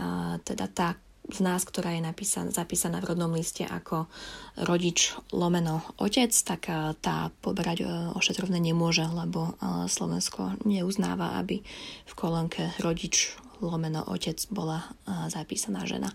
uh, 0.00 0.40
teda 0.48 0.64
tá 0.72 0.96
z 1.24 1.38
nás, 1.40 1.64
ktorá 1.64 1.96
je 1.96 2.04
napísaná, 2.04 2.52
zapísaná 2.52 3.00
v 3.00 3.16
rodnom 3.16 3.32
liste 3.32 3.64
ako 3.64 4.12
rodič 4.60 5.16
lomeno 5.32 5.80
otec, 5.96 6.30
tak 6.44 6.68
eh, 6.68 6.92
tá 7.00 7.32
poberať 7.40 7.78
eh, 7.84 7.88
ošetrovné 8.12 8.60
nemôže, 8.60 9.08
lebo 9.08 9.56
eh, 9.56 9.88
Slovensko 9.88 10.60
neuznáva, 10.68 11.40
aby 11.40 11.64
v 12.04 12.12
kolónke 12.12 12.76
rodič 12.84 13.32
lomeno 13.64 14.04
otec 14.04 14.36
bola 14.50 14.82
zapísaná 15.30 15.86
žena. 15.88 16.10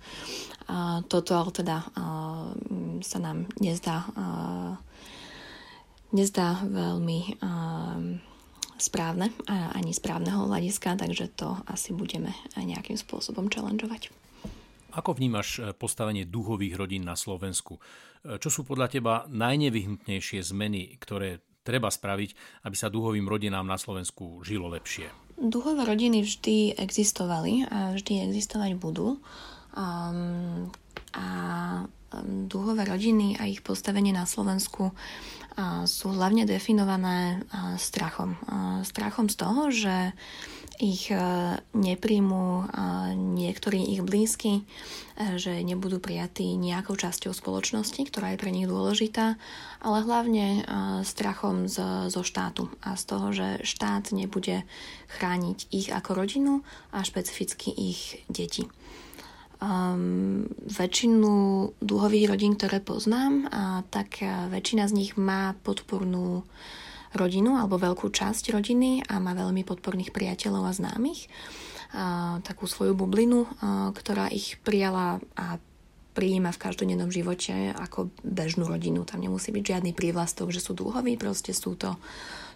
Toto 1.07 1.31
ale 1.33 1.49
teda 1.49 1.81
sa 3.01 3.17
nám 3.23 3.47
nezdá, 3.57 4.05
nezdá 6.13 6.61
veľmi 6.61 7.39
správne 8.77 9.33
ani 9.49 9.91
správneho 9.95 10.45
hľadiska, 10.45 10.99
takže 10.99 11.31
to 11.33 11.57
asi 11.65 11.95
budeme 11.95 12.35
nejakým 12.59 12.99
spôsobom 12.99 13.49
challengeovať. 13.49 14.28
Ako 14.93 15.13
vnímaš 15.13 15.61
e, 15.61 15.73
postavenie 15.77 16.25
duhových 16.25 16.75
rodín 16.77 17.05
na 17.05 17.13
Slovensku? 17.13 17.77
E, 17.77 18.41
čo 18.41 18.49
sú 18.49 18.65
podľa 18.65 18.87
teba 18.89 19.13
najnevyhnutnejšie 19.29 20.41
zmeny, 20.41 20.97
ktoré 20.97 21.45
treba 21.61 21.93
spraviť, 21.93 22.63
aby 22.65 22.75
sa 22.75 22.89
duhovým 22.89 23.29
rodinám 23.29 23.67
na 23.67 23.77
Slovensku 23.77 24.41
žilo 24.41 24.71
lepšie? 24.73 25.13
Duhové 25.37 25.85
rodiny 25.85 26.25
vždy 26.25 26.81
existovali 26.81 27.69
a 27.69 27.93
vždy 27.95 28.27
existovať 28.27 28.71
budú. 28.75 29.21
Um, 29.77 30.73
a 31.13 31.25
duhové 32.49 32.85
rodiny 32.85 33.37
a 33.37 33.45
ich 33.45 33.61
postavenie 33.61 34.09
na 34.09 34.25
Slovensku 34.25 34.93
sú 35.83 36.15
hlavne 36.15 36.47
definované 36.47 37.43
strachom. 37.75 38.39
Strachom 38.87 39.27
z 39.27 39.35
toho, 39.35 39.61
že 39.69 40.15
ich 40.79 41.11
e, 41.11 41.19
nepríjmu 41.75 42.63
e, 42.63 42.65
niektorí 43.19 43.83
ich 43.91 44.01
blízky, 44.01 44.63
e, 45.19 45.35
že 45.35 45.59
nebudú 45.59 45.99
prijatí 45.99 46.55
nejakou 46.55 46.95
časťou 46.95 47.35
spoločnosti, 47.35 47.99
ktorá 48.07 48.33
je 48.33 48.41
pre 48.41 48.51
nich 48.55 48.65
dôležitá, 48.65 49.35
ale 49.83 49.97
hlavne 50.07 50.63
strachom 51.03 51.67
z, 51.67 52.07
zo 52.07 52.23
štátu 52.23 52.71
a 52.79 52.95
z 52.95 53.03
toho, 53.03 53.27
že 53.35 53.47
štát 53.67 54.15
nebude 54.15 54.63
chrániť 55.19 55.67
ich 55.71 55.87
ako 55.91 56.15
rodinu 56.15 56.53
a 56.95 57.03
špecificky 57.03 57.75
ich 57.75 58.23
deti. 58.31 58.67
Um, 59.59 60.47
väčšinu 60.71 61.31
dúhových 61.83 62.31
rodín, 62.31 62.55
ktoré 62.55 62.79
poznám, 62.79 63.43
a 63.51 63.83
tak 63.91 64.23
väčšina 64.23 64.87
z 64.87 64.95
nich 64.95 65.11
má 65.19 65.51
podpornú 65.67 66.47
rodinu 67.11 67.57
alebo 67.57 67.81
veľkú 67.81 68.07
časť 68.07 68.53
rodiny 68.53 69.03
a 69.09 69.17
má 69.19 69.33
veľmi 69.33 69.67
podporných 69.67 70.13
priateľov 70.13 70.63
a 70.63 70.73
známych. 70.73 71.27
A, 71.89 72.37
takú 72.45 72.69
svoju 72.69 72.93
bublinu, 72.93 73.49
a, 73.59 73.89
ktorá 73.91 74.29
ich 74.29 74.61
prijala 74.61 75.17
a 75.33 75.57
prijíma 76.13 76.51
v 76.51 76.61
každodennom 76.61 77.09
živote 77.13 77.71
ako 77.73 78.11
bežnú 78.25 78.67
rodinu. 78.67 79.07
Tam 79.07 79.23
nemusí 79.23 79.55
byť 79.55 79.63
žiadny 79.63 79.91
prívlastok, 79.95 80.51
že 80.51 80.59
sú 80.59 80.75
dúhoví, 80.75 81.15
proste 81.15 81.55
sú 81.55 81.79
to 81.79 81.95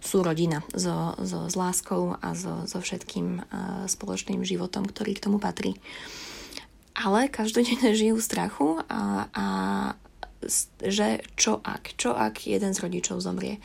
sú 0.03 0.19
rodina 0.19 0.59
so, 0.75 1.15
so, 1.23 1.47
s 1.47 1.55
láskou 1.55 2.19
a 2.19 2.35
so, 2.35 2.67
so 2.67 2.83
všetkým 2.83 3.39
uh, 3.39 3.45
spoločným 3.87 4.43
životom, 4.43 4.83
ktorý 4.83 5.15
k 5.15 5.23
tomu 5.23 5.39
patrí. 5.39 5.79
Ale 6.93 7.25
každodenne 7.29 7.97
žijú 7.97 8.21
v 8.21 8.27
strachu 8.27 8.69
a, 8.85 9.27
a 9.33 9.45
že 10.83 11.23
čo 11.33 11.57
ak, 11.63 11.97
čo 11.97 12.13
ak 12.13 12.45
jeden 12.45 12.75
z 12.75 12.81
rodičov 12.83 13.23
zomrie, 13.23 13.57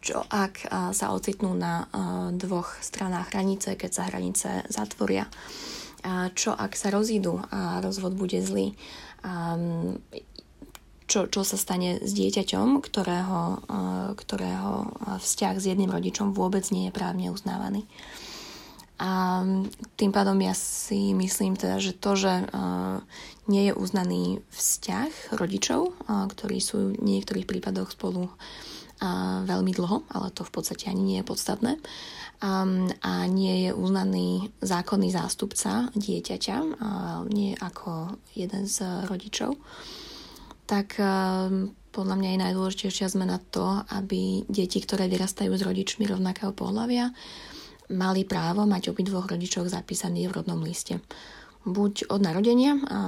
čo 0.00 0.24
ak 0.32 0.64
sa 0.96 1.12
ocitnú 1.12 1.52
na 1.52 1.84
dvoch 2.32 2.80
stranách 2.80 3.36
hranice, 3.36 3.76
keď 3.76 3.90
sa 3.92 4.08
hranice 4.08 4.48
zatvoria, 4.72 5.28
čo 6.32 6.56
ak 6.56 6.72
sa 6.72 6.88
rozídu 6.88 7.44
a 7.52 7.84
rozvod 7.84 8.16
bude 8.16 8.40
zlý, 8.40 8.72
čo, 11.04 11.26
čo 11.26 11.40
sa 11.42 11.56
stane 11.58 12.00
s 12.00 12.14
dieťaťom, 12.16 12.80
ktorého, 12.80 13.40
ktorého 14.16 14.72
vzťah 15.20 15.54
s 15.58 15.68
jedným 15.68 15.92
rodičom 15.92 16.32
vôbec 16.32 16.64
nie 16.72 16.88
je 16.88 16.96
právne 16.96 17.28
uznávaný. 17.28 17.84
A 19.00 19.40
tým 19.96 20.12
pádom 20.12 20.36
ja 20.44 20.52
si 20.52 21.16
myslím 21.16 21.56
teda, 21.56 21.80
že 21.80 21.96
to, 21.96 22.20
že 22.20 22.44
nie 23.48 23.72
je 23.72 23.72
uznaný 23.72 24.44
vzťah 24.52 25.40
rodičov, 25.40 25.96
ktorí 26.04 26.60
sú 26.60 26.92
v 26.92 27.00
niektorých 27.00 27.48
prípadoch 27.48 27.96
spolu 27.96 28.28
a 29.00 29.40
veľmi 29.48 29.72
dlho, 29.72 30.04
ale 30.12 30.28
to 30.36 30.44
v 30.44 30.52
podstate 30.52 30.92
ani 30.92 31.00
nie 31.00 31.18
je 31.24 31.28
podstatné. 31.32 31.72
A, 32.44 32.68
nie 33.24 33.68
je 33.68 33.70
uznaný 33.72 34.52
zákonný 34.60 35.08
zástupca 35.08 35.88
dieťaťa, 35.96 36.56
nie 37.32 37.56
ako 37.56 38.20
jeden 38.36 38.68
z 38.68 39.08
rodičov. 39.08 39.56
Tak 40.68 41.00
podľa 41.90 42.14
mňa 42.20 42.28
je 42.30 42.42
najdôležitejšia 42.44 43.08
zmena 43.16 43.40
to, 43.50 43.80
aby 43.90 44.44
deti, 44.46 44.78
ktoré 44.78 45.08
vyrastajú 45.08 45.56
s 45.56 45.64
rodičmi 45.64 46.04
rovnakého 46.06 46.52
pohľavia, 46.52 47.10
mali 47.90 48.22
právo 48.24 48.64
mať 48.64 48.94
obidvoch 48.94 49.26
rodičov 49.26 49.66
zapísaných 49.68 50.30
v 50.30 50.36
rodnom 50.40 50.62
liste 50.62 51.02
buď 51.60 52.08
od 52.08 52.20
narodenia, 52.24 52.72
a, 52.72 53.00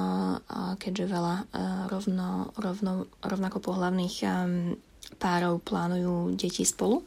a 0.45 0.61
keďže 0.77 1.09
veľa 1.09 1.35
a, 1.41 1.45
rovno, 1.89 2.53
rovno, 2.61 3.09
rovnako 3.25 3.65
pohľavných 3.65 4.29
párov 5.17 5.61
plánujú 5.65 6.37
deti 6.37 6.65
spolu, 6.65 7.01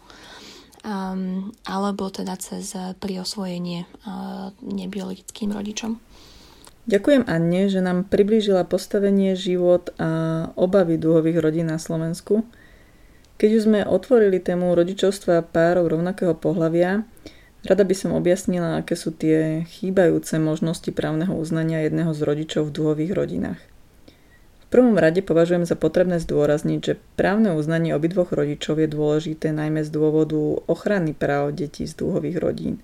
um, 0.82 1.54
alebo 1.66 2.10
teda 2.10 2.38
cez 2.38 2.74
priosvojenie 2.98 3.86
uh, 3.86 4.50
nebiologickým 4.62 5.54
rodičom. 5.54 5.98
Ďakujem 6.86 7.26
Anne, 7.26 7.66
že 7.66 7.82
nám 7.82 8.06
priblížila 8.06 8.70
postavenie, 8.70 9.34
život 9.34 9.90
a 9.98 10.50
obavy 10.54 11.02
dúhových 11.02 11.42
rodín 11.42 11.74
na 11.74 11.82
Slovensku. 11.82 12.46
Keď 13.42 13.50
už 13.52 13.62
sme 13.66 13.82
otvorili 13.82 14.38
tému 14.38 14.78
rodičovstva 14.78 15.50
párov 15.50 15.90
rovnakého 15.90 16.38
pohľavia, 16.38 17.04
rada 17.66 17.84
by 17.84 17.96
som 17.98 18.12
objasnila, 18.14 18.80
aké 18.80 18.94
sú 18.94 19.12
tie 19.12 19.66
chýbajúce 19.66 20.38
možnosti 20.40 20.90
právneho 20.94 21.34
uznania 21.34 21.84
jedného 21.86 22.14
z 22.14 22.22
rodičov 22.22 22.70
v 22.70 22.76
dúhových 22.78 23.12
rodinách. 23.14 23.62
V 24.66 24.66
prvom 24.74 24.98
rade 24.98 25.22
považujem 25.22 25.64
za 25.64 25.78
potrebné 25.78 26.20
zdôrazniť, 26.20 26.80
že 26.82 27.00
právne 27.16 27.54
uznanie 27.54 27.96
obidvoch 27.96 28.34
rodičov 28.34 28.82
je 28.82 28.90
dôležité 28.90 29.54
najmä 29.56 29.86
z 29.86 29.90
dôvodu 29.94 30.38
ochrany 30.66 31.16
práv 31.16 31.54
detí 31.54 31.86
z 31.86 31.96
dúhových 31.96 32.42
rodín, 32.42 32.82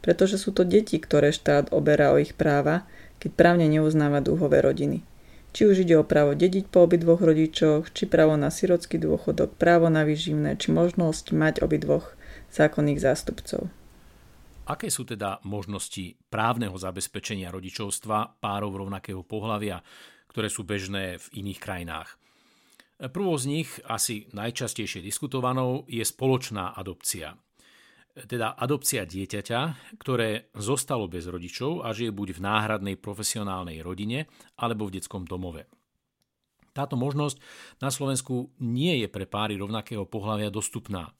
pretože 0.00 0.40
sú 0.40 0.50
to 0.50 0.64
deti, 0.66 0.98
ktoré 0.98 1.30
štát 1.30 1.70
oberá 1.70 2.10
o 2.10 2.18
ich 2.18 2.32
práva 2.34 2.88
keď 3.18 3.30
právne 3.34 3.66
neuznáva 3.66 4.22
dúhové 4.22 4.62
rodiny. 4.62 5.02
Či 5.50 5.66
už 5.66 5.76
ide 5.82 5.98
o 5.98 6.06
právo 6.06 6.38
dediť 6.38 6.70
po 6.70 6.86
obidvoch 6.86 7.18
rodičoch, 7.18 7.90
či 7.90 8.06
právo 8.06 8.38
na 8.38 8.52
sirotský 8.52 9.00
dôchodok, 9.00 9.58
právo 9.58 9.90
na 9.90 10.06
výživné, 10.06 10.54
či 10.60 10.70
možnosť 10.70 11.34
mať 11.34 11.54
obidvoch 11.64 12.14
zákonných 12.54 13.02
zástupcov. 13.02 13.66
Aké 14.68 14.92
sú 14.92 15.08
teda 15.08 15.40
možnosti 15.48 16.20
právneho 16.28 16.76
zabezpečenia 16.76 17.48
rodičovstva 17.48 18.36
párov 18.36 18.84
rovnakého 18.84 19.24
pohľavia, 19.24 19.80
ktoré 20.28 20.52
sú 20.52 20.68
bežné 20.68 21.16
v 21.16 21.26
iných 21.40 21.60
krajinách? 21.60 22.20
Prvou 23.08 23.32
z 23.40 23.48
nich, 23.48 23.70
asi 23.88 24.28
najčastejšie 24.36 25.00
diskutovanou, 25.00 25.88
je 25.88 26.04
spoločná 26.04 26.76
adopcia. 26.76 27.32
Teda 28.28 28.58
adopcia 28.58 29.08
dieťaťa, 29.08 29.60
ktoré 30.02 30.52
zostalo 30.58 31.08
bez 31.08 31.30
rodičov 31.30 31.86
a 31.86 31.94
žije 31.96 32.12
buď 32.12 32.36
v 32.36 32.44
náhradnej 32.44 32.96
profesionálnej 33.00 33.80
rodine 33.80 34.28
alebo 34.60 34.90
v 34.90 35.00
detskom 35.00 35.24
domove. 35.24 35.64
Táto 36.76 36.98
možnosť 36.98 37.40
na 37.80 37.88
Slovensku 37.88 38.52
nie 38.60 39.00
je 39.00 39.08
pre 39.08 39.24
páry 39.24 39.56
rovnakého 39.56 40.04
pohľavia 40.04 40.52
dostupná. 40.52 41.14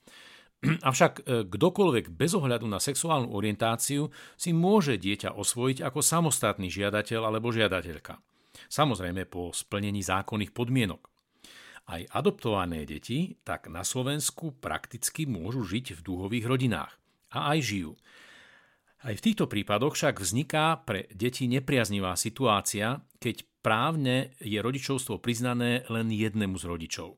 Avšak 0.59 1.13
e, 1.23 1.23
kdokoľvek 1.47 2.11
bez 2.11 2.35
ohľadu 2.35 2.67
na 2.67 2.83
sexuálnu 2.83 3.31
orientáciu 3.31 4.11
si 4.35 4.51
môže 4.51 4.99
dieťa 4.99 5.39
osvojiť 5.39 5.87
ako 5.87 6.01
samostatný 6.03 6.67
žiadateľ 6.67 7.31
alebo 7.31 7.55
žiadateľka. 7.55 8.19
Samozrejme 8.67 9.23
po 9.31 9.55
splnení 9.55 10.03
zákonných 10.03 10.51
podmienok. 10.51 11.07
Aj 11.89 12.03
adoptované 12.11 12.85
deti 12.85 13.39
tak 13.47 13.71
na 13.71 13.87
Slovensku 13.87 14.59
prakticky 14.59 15.31
môžu 15.31 15.63
žiť 15.63 15.95
v 15.95 16.01
dúhových 16.05 16.45
rodinách. 16.51 16.93
A 17.33 17.55
aj 17.55 17.59
žijú. 17.63 17.93
Aj 18.99 19.15
v 19.15 19.25
týchto 19.25 19.47
prípadoch 19.47 19.95
však 19.95 20.19
vzniká 20.19 20.83
pre 20.83 21.07
deti 21.15 21.47
nepriaznivá 21.47 22.19
situácia, 22.19 22.99
keď 23.23 23.47
právne 23.63 24.35
je 24.43 24.59
rodičovstvo 24.59 25.23
priznané 25.23 25.87
len 25.87 26.11
jednému 26.11 26.59
z 26.59 26.65
rodičov. 26.67 27.15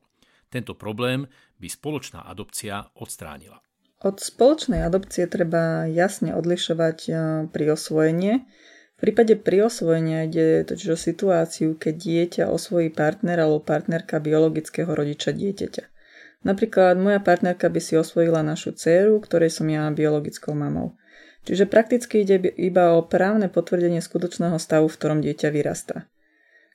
Tento 0.50 0.74
problém 0.74 1.30
by 1.62 1.70
spoločná 1.70 2.26
adopcia 2.26 2.90
odstránila. 2.98 3.62
Od 4.00 4.16
spoločnej 4.18 4.82
adopcie 4.82 5.30
treba 5.30 5.84
jasne 5.86 6.34
odlišovať 6.34 6.98
e, 7.06 7.12
pri 7.52 7.64
osvojenie. 7.76 8.48
V 8.96 8.98
prípade 8.98 9.36
pri 9.36 9.70
osvojenia 9.70 10.26
ide 10.26 10.66
totiž 10.66 10.88
o 10.92 10.98
situáciu, 10.98 11.76
keď 11.76 11.94
dieťa 11.94 12.44
osvojí 12.50 12.90
partner 12.90 13.44
alebo 13.44 13.60
partnerka 13.60 14.18
biologického 14.18 14.88
rodiča 14.88 15.36
dieťaťa. 15.36 15.84
Napríklad 16.48 16.96
moja 16.96 17.20
partnerka 17.20 17.68
by 17.68 17.80
si 17.80 18.00
osvojila 18.00 18.40
našu 18.40 18.72
dceru, 18.72 19.20
ktorej 19.20 19.52
som 19.52 19.68
ja 19.68 19.84
biologickou 19.92 20.56
mamou. 20.56 20.96
Čiže 21.44 21.68
prakticky 21.68 22.24
ide 22.24 22.40
iba 22.56 22.96
o 22.96 23.04
právne 23.04 23.52
potvrdenie 23.52 24.00
skutočného 24.00 24.56
stavu, 24.56 24.88
v 24.88 24.96
ktorom 24.96 25.20
dieťa 25.20 25.48
vyrastá. 25.52 26.08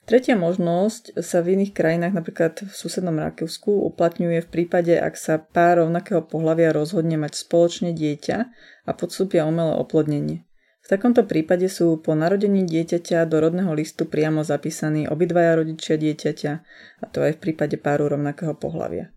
Tretia 0.06 0.38
možnosť 0.38 1.18
sa 1.26 1.42
v 1.42 1.58
iných 1.58 1.74
krajinách, 1.74 2.14
napríklad 2.14 2.62
v 2.62 2.70
susednom 2.70 3.18
Rakúsku, 3.18 3.74
uplatňuje 3.90 4.46
v 4.46 4.52
prípade, 4.54 4.94
ak 4.94 5.18
sa 5.18 5.42
pár 5.42 5.82
rovnakého 5.82 6.22
pohľavia 6.22 6.78
rozhodne 6.78 7.18
mať 7.18 7.42
spoločne 7.42 7.90
dieťa 7.90 8.38
a 8.86 8.92
podstúpia 8.94 9.50
umelé 9.50 9.74
oplodnenie. 9.74 10.46
V 10.86 10.88
takomto 10.94 11.26
prípade 11.26 11.66
sú 11.74 11.98
po 11.98 12.14
narodení 12.14 12.70
dieťaťa 12.70 13.26
do 13.26 13.42
rodného 13.42 13.74
listu 13.74 14.06
priamo 14.06 14.46
zapísaní 14.46 15.10
obidvaja 15.10 15.58
rodičia 15.58 15.98
dieťaťa, 15.98 16.52
a 17.02 17.06
to 17.10 17.26
aj 17.26 17.42
v 17.42 17.42
prípade 17.42 17.82
páru 17.82 18.06
rovnakého 18.06 18.54
pohľavia. 18.54 19.10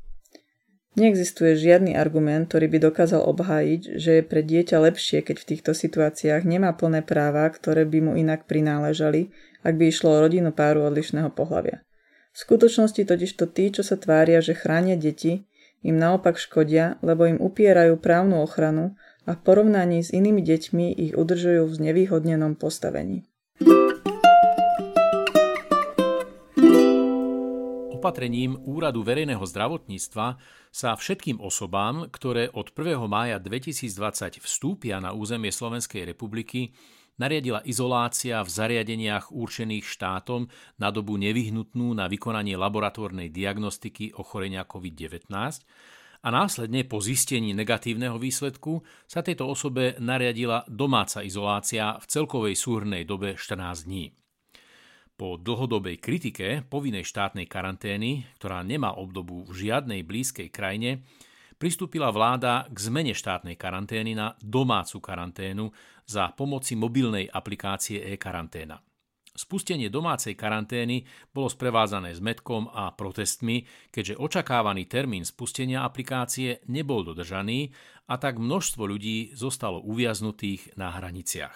Neexistuje 0.97 1.53
žiadny 1.61 1.93
argument, 1.93 2.49
ktorý 2.49 2.73
by 2.73 2.79
dokázal 2.89 3.21
obhájiť, 3.29 4.01
že 4.01 4.11
je 4.19 4.23
pre 4.25 4.41
dieťa 4.41 4.81
lepšie, 4.89 5.21
keď 5.21 5.37
v 5.37 5.49
týchto 5.53 5.77
situáciách 5.77 6.49
nemá 6.49 6.73
plné 6.73 7.05
práva, 7.05 7.45
ktoré 7.53 7.85
by 7.85 7.99
mu 8.01 8.13
inak 8.17 8.49
prináležali, 8.49 9.29
ak 9.69 9.77
by 9.77 9.93
išlo 9.93 10.17
o 10.17 10.23
rodinu 10.25 10.57
páru 10.57 10.89
odlišného 10.89 11.29
pohľavia. 11.37 11.85
V 12.33 12.37
skutočnosti 12.41 13.05
totižto 13.05 13.45
tí, 13.53 13.69
čo 13.69 13.85
sa 13.85 14.01
tvária, 14.01 14.41
že 14.41 14.57
chránia 14.57 14.97
deti, 14.97 15.45
im 15.85 16.01
naopak 16.01 16.41
škodia, 16.41 16.97
lebo 17.05 17.29
im 17.29 17.37
upierajú 17.37 18.01
právnu 18.01 18.41
ochranu 18.41 18.97
a 19.29 19.37
v 19.37 19.41
porovnaní 19.45 20.01
s 20.01 20.11
inými 20.11 20.41
deťmi 20.41 20.97
ich 20.97 21.13
udržujú 21.13 21.69
v 21.69 21.77
znevýhodnenom 21.77 22.57
postavení. 22.57 23.29
Opatrením 27.99 28.63
Úradu 28.63 29.03
verejného 29.03 29.43
zdravotníctva 29.43 30.39
sa 30.71 30.95
všetkým 30.95 31.43
osobám, 31.43 32.07
ktoré 32.15 32.47
od 32.55 32.71
1. 32.71 33.11
mája 33.11 33.43
2020 33.43 34.39
vstúpia 34.39 35.03
na 35.03 35.11
územie 35.11 35.51
Slovenskej 35.51 36.07
republiky, 36.07 36.73
nariadila 37.19 37.61
izolácia 37.67 38.41
v 38.41 38.51
zariadeniach 38.51 39.35
určených 39.35 39.85
štátom 39.85 40.47
na 40.81 40.89
dobu 40.89 41.19
nevyhnutnú 41.19 41.93
na 41.93 42.07
vykonanie 42.07 42.55
laboratórnej 42.55 43.29
diagnostiky 43.29 44.17
ochorenia 44.17 44.65
COVID-19 44.65 45.31
a 46.19 46.29
následne 46.35 46.83
po 46.83 46.99
zistení 46.99 47.55
negatívneho 47.55 48.19
výsledku 48.19 48.83
sa 49.07 49.23
tejto 49.23 49.47
osobe 49.47 49.95
nariadila 50.03 50.67
domáca 50.67 51.23
izolácia 51.23 51.95
v 51.99 52.05
celkovej 52.11 52.59
súhrnej 52.59 53.07
dobe 53.07 53.39
14 53.39 53.87
dní. 53.87 54.11
Po 55.19 55.35
dlhodobej 55.35 55.99
kritike 55.99 56.63
povinnej 56.67 57.03
štátnej 57.03 57.51
karantény, 57.51 58.27
ktorá 58.39 58.63
nemá 58.63 58.95
obdobu 58.95 59.47
v 59.51 59.67
žiadnej 59.67 60.07
blízkej 60.07 60.47
krajine, 60.51 61.03
pristúpila 61.59 62.15
vláda 62.15 62.71
k 62.71 62.79
zmene 62.79 63.13
štátnej 63.13 63.59
karantény 63.59 64.15
na 64.15 64.39
domácu 64.39 65.03
karanténu 65.03 65.75
za 66.07 66.31
pomoci 66.33 66.79
mobilnej 66.79 67.27
aplikácie 67.29 68.01
e-karanténa. 68.15 68.79
Spustenie 69.39 69.87
domácej 69.87 70.35
karantény 70.35 71.07
bolo 71.31 71.47
sprevádzané 71.47 72.11
zmetkom 72.19 72.75
a 72.75 72.91
protestmi, 72.91 73.63
keďže 73.95 74.19
očakávaný 74.19 74.91
termín 74.91 75.23
spustenia 75.23 75.87
aplikácie 75.87 76.67
nebol 76.67 77.07
dodržaný 77.07 77.71
a 78.11 78.19
tak 78.19 78.43
množstvo 78.43 78.83
ľudí 78.83 79.31
zostalo 79.39 79.79
uviaznutých 79.79 80.75
na 80.75 80.91
hraniciach. 80.91 81.55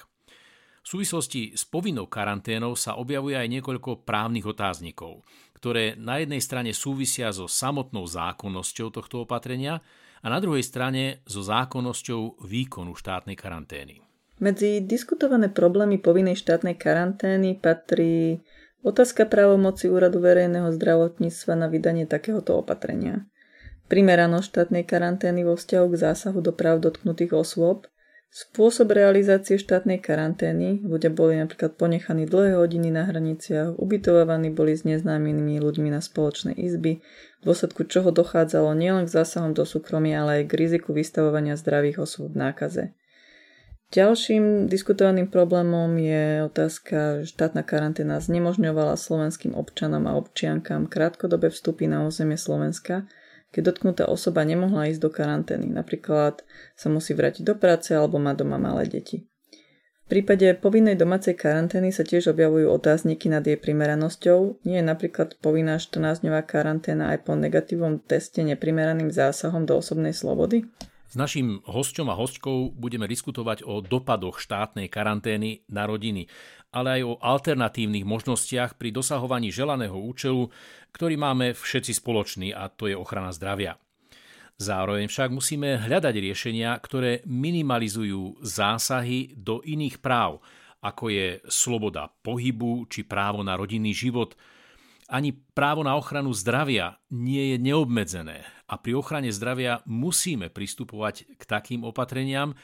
V 0.82 0.86
súvislosti 0.86 1.54
s 1.54 1.62
povinnou 1.66 2.10
karanténou 2.10 2.74
sa 2.74 2.98
objavuje 2.98 3.38
aj 3.38 3.50
niekoľko 3.50 4.02
právnych 4.02 4.46
otáznikov, 4.46 5.22
ktoré 5.62 5.94
na 5.94 6.18
jednej 6.18 6.42
strane 6.42 6.74
súvisia 6.74 7.30
so 7.30 7.46
samotnou 7.46 8.02
zákonnosťou 8.02 8.90
tohto 8.90 9.22
opatrenia 9.22 9.78
a 10.18 10.26
na 10.26 10.42
druhej 10.42 10.66
strane 10.66 11.22
so 11.22 11.38
zákonnosťou 11.38 12.42
výkonu 12.42 12.98
štátnej 12.98 13.38
karantény. 13.38 14.02
Medzi 14.42 14.82
diskutované 14.82 15.54
problémy 15.54 16.02
povinnej 16.02 16.34
štátnej 16.34 16.74
karantény 16.74 17.62
patrí 17.62 18.42
otázka 18.82 19.30
právomoci 19.30 19.86
Úradu 19.86 20.18
verejného 20.18 20.74
zdravotníctva 20.74 21.54
na 21.54 21.70
vydanie 21.70 22.10
takéhoto 22.10 22.58
opatrenia, 22.58 23.22
primeranosť 23.86 24.46
štátnej 24.50 24.82
karantény 24.82 25.46
vo 25.46 25.54
vzťahu 25.54 25.86
k 25.94 26.00
zásahu 26.10 26.42
do 26.42 26.50
práv 26.50 26.82
dotknutých 26.82 27.38
osôb 27.38 27.86
Spôsob 28.32 28.96
realizácie 28.96 29.60
štátnej 29.60 30.00
karantény, 30.00 30.80
ľudia 30.80 31.12
boli 31.12 31.36
napríklad 31.36 31.76
ponechaní 31.76 32.24
dlhé 32.24 32.56
hodiny 32.56 32.88
na 32.88 33.04
hraniciach, 33.04 33.76
ubytovaní 33.76 34.48
boli 34.48 34.72
s 34.72 34.88
neznámymi 34.88 35.60
ľuďmi 35.60 35.92
na 35.92 36.00
spoločnej 36.00 36.56
izby, 36.56 37.04
v 37.04 37.42
dôsledku 37.44 37.84
čoho 37.84 38.08
dochádzalo 38.08 38.72
nielen 38.72 39.04
k 39.04 39.20
zásahom 39.20 39.52
do 39.52 39.68
súkromia, 39.68 40.24
ale 40.24 40.40
aj 40.40 40.44
k 40.48 40.56
riziku 40.64 40.96
vystavovania 40.96 41.60
zdravých 41.60 42.08
osôb 42.08 42.32
v 42.32 42.40
nákaze. 42.48 42.96
Ďalším 43.92 44.64
diskutovaným 44.64 45.28
problémom 45.28 45.92
je 46.00 46.48
otázka, 46.48 47.28
že 47.28 47.36
štátna 47.36 47.60
karanténa 47.60 48.16
znemožňovala 48.16 48.96
slovenským 48.96 49.52
občanom 49.52 50.08
a 50.08 50.16
občiankám 50.16 50.88
krátkodobé 50.88 51.52
vstupy 51.52 51.84
na 51.84 52.08
územie 52.08 52.40
Slovenska– 52.40 53.04
keď 53.52 53.62
dotknutá 53.70 54.04
osoba 54.08 54.42
nemohla 54.42 54.88
ísť 54.88 55.00
do 55.04 55.10
karantény, 55.12 55.68
napríklad 55.68 56.40
sa 56.74 56.88
musí 56.88 57.12
vrátiť 57.12 57.44
do 57.44 57.54
práce 57.54 57.92
alebo 57.92 58.16
má 58.16 58.32
doma 58.32 58.56
malé 58.56 58.88
deti. 58.88 59.28
V 60.02 60.20
prípade 60.20 60.44
povinnej 60.60 60.96
domácej 60.98 61.32
karantény 61.38 61.88
sa 61.88 62.04
tiež 62.04 62.36
objavujú 62.36 62.68
otázniky 62.68 63.32
nad 63.32 63.40
jej 63.46 63.56
primeranosťou. 63.56 64.60
Nie 64.68 64.84
je 64.84 64.84
napríklad 64.84 65.40
povinná 65.40 65.80
14-dňová 65.80 66.44
karanténa 66.44 67.16
aj 67.16 67.24
po 67.24 67.32
negatívnom 67.32 67.96
teste 68.04 68.44
neprimeraným 68.44 69.08
zásahom 69.08 69.64
do 69.64 69.80
osobnej 69.80 70.12
slobody? 70.12 70.68
S 71.12 71.16
našim 71.16 71.60
hosťom 71.68 72.08
a 72.08 72.16
hostkou 72.16 72.72
budeme 72.72 73.04
diskutovať 73.04 73.68
o 73.68 73.84
dopadoch 73.84 74.40
štátnej 74.40 74.88
karantény 74.88 75.60
na 75.68 75.84
rodiny, 75.84 76.24
ale 76.72 76.98
aj 76.98 77.02
o 77.04 77.18
alternatívnych 77.20 78.08
možnostiach 78.08 78.80
pri 78.80 78.90
dosahovaní 78.90 79.52
želaného 79.52 79.94
účelu, 79.94 80.48
ktorý 80.96 81.20
máme 81.20 81.52
všetci 81.52 82.00
spoločný 82.00 82.56
a 82.56 82.72
to 82.72 82.88
je 82.88 82.96
ochrana 82.96 83.30
zdravia. 83.30 83.76
Zároveň 84.56 85.12
však 85.12 85.28
musíme 85.32 85.80
hľadať 85.84 86.14
riešenia, 86.16 86.72
ktoré 86.80 87.20
minimalizujú 87.28 88.40
zásahy 88.40 89.36
do 89.36 89.60
iných 89.60 90.00
práv, 90.00 90.40
ako 90.80 91.12
je 91.12 91.26
sloboda 91.46 92.10
pohybu 92.24 92.88
či 92.88 93.04
právo 93.04 93.44
na 93.44 93.54
rodinný 93.54 93.92
život– 93.92 94.34
ani 95.12 95.36
právo 95.36 95.84
na 95.84 95.92
ochranu 95.92 96.32
zdravia 96.32 96.96
nie 97.12 97.52
je 97.52 97.56
neobmedzené 97.60 98.48
a 98.64 98.74
pri 98.80 98.96
ochrane 98.96 99.28
zdravia 99.28 99.84
musíme 99.84 100.48
pristupovať 100.48 101.36
k 101.36 101.42
takým 101.44 101.84
opatreniam, 101.84 102.56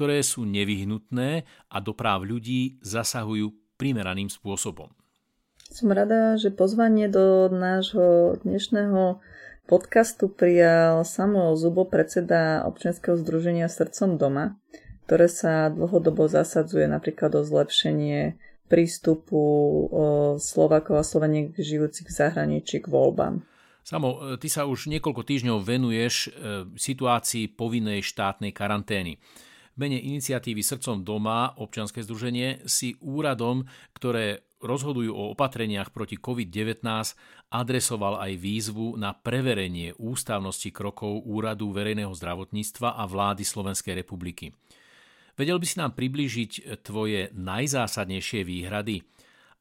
ktoré 0.00 0.24
sú 0.24 0.48
nevyhnutné 0.48 1.44
a 1.68 1.76
do 1.84 1.92
práv 1.92 2.24
ľudí 2.24 2.80
zasahujú 2.80 3.52
primeraným 3.76 4.32
spôsobom. 4.32 4.88
Som 5.68 5.92
rada, 5.92 6.40
že 6.40 6.48
pozvanie 6.48 7.04
do 7.12 7.52
nášho 7.52 8.40
dnešného 8.40 9.20
podcastu 9.68 10.32
prijal 10.32 11.04
Samuel 11.04 11.52
Zubo, 11.60 11.84
predseda 11.84 12.64
občianskeho 12.64 13.20
združenia 13.20 13.68
Srdcom 13.68 14.16
doma, 14.16 14.56
ktoré 15.04 15.28
sa 15.28 15.68
dlhodobo 15.68 16.32
zasadzuje 16.32 16.88
napríklad 16.88 17.36
o 17.36 17.44
zlepšenie 17.44 18.40
prístupu 18.72 19.36
Slovakov 20.40 20.96
a 20.96 21.04
Sloveniek 21.04 21.60
žijúcich 21.60 22.08
v 22.08 22.16
zahraničí 22.24 22.80
k 22.80 22.88
voľbám. 22.88 23.44
Samo, 23.84 24.16
ty 24.40 24.48
sa 24.48 24.64
už 24.64 24.88
niekoľko 24.96 25.28
týždňov 25.28 25.58
venuješ 25.60 26.14
e, 26.24 26.28
situácii 26.72 27.52
povinnej 27.52 28.00
štátnej 28.00 28.56
karantény. 28.56 29.20
Mene 29.80 29.96
iniciatívy 29.96 30.60
Srdcom 30.60 31.00
doma 31.00 31.56
občianske 31.56 32.04
združenie 32.04 32.68
si 32.68 33.00
úradom, 33.00 33.64
ktoré 33.96 34.44
rozhodujú 34.60 35.08
o 35.08 35.32
opatreniach 35.32 35.88
proti 35.88 36.20
COVID-19, 36.20 36.84
adresoval 37.48 38.20
aj 38.20 38.32
výzvu 38.36 39.00
na 39.00 39.16
preverenie 39.16 39.96
ústavnosti 39.96 40.68
krokov 40.68 41.24
Úradu 41.24 41.72
verejného 41.72 42.12
zdravotníctva 42.12 42.92
a 42.92 43.08
vlády 43.08 43.40
Slovenskej 43.40 43.96
republiky. 43.96 44.52
Vedel 45.32 45.56
by 45.56 45.64
si 45.64 45.80
nám 45.80 45.96
priblížiť 45.96 46.84
tvoje 46.84 47.32
najzásadnejšie 47.32 48.44
výhrady 48.44 49.00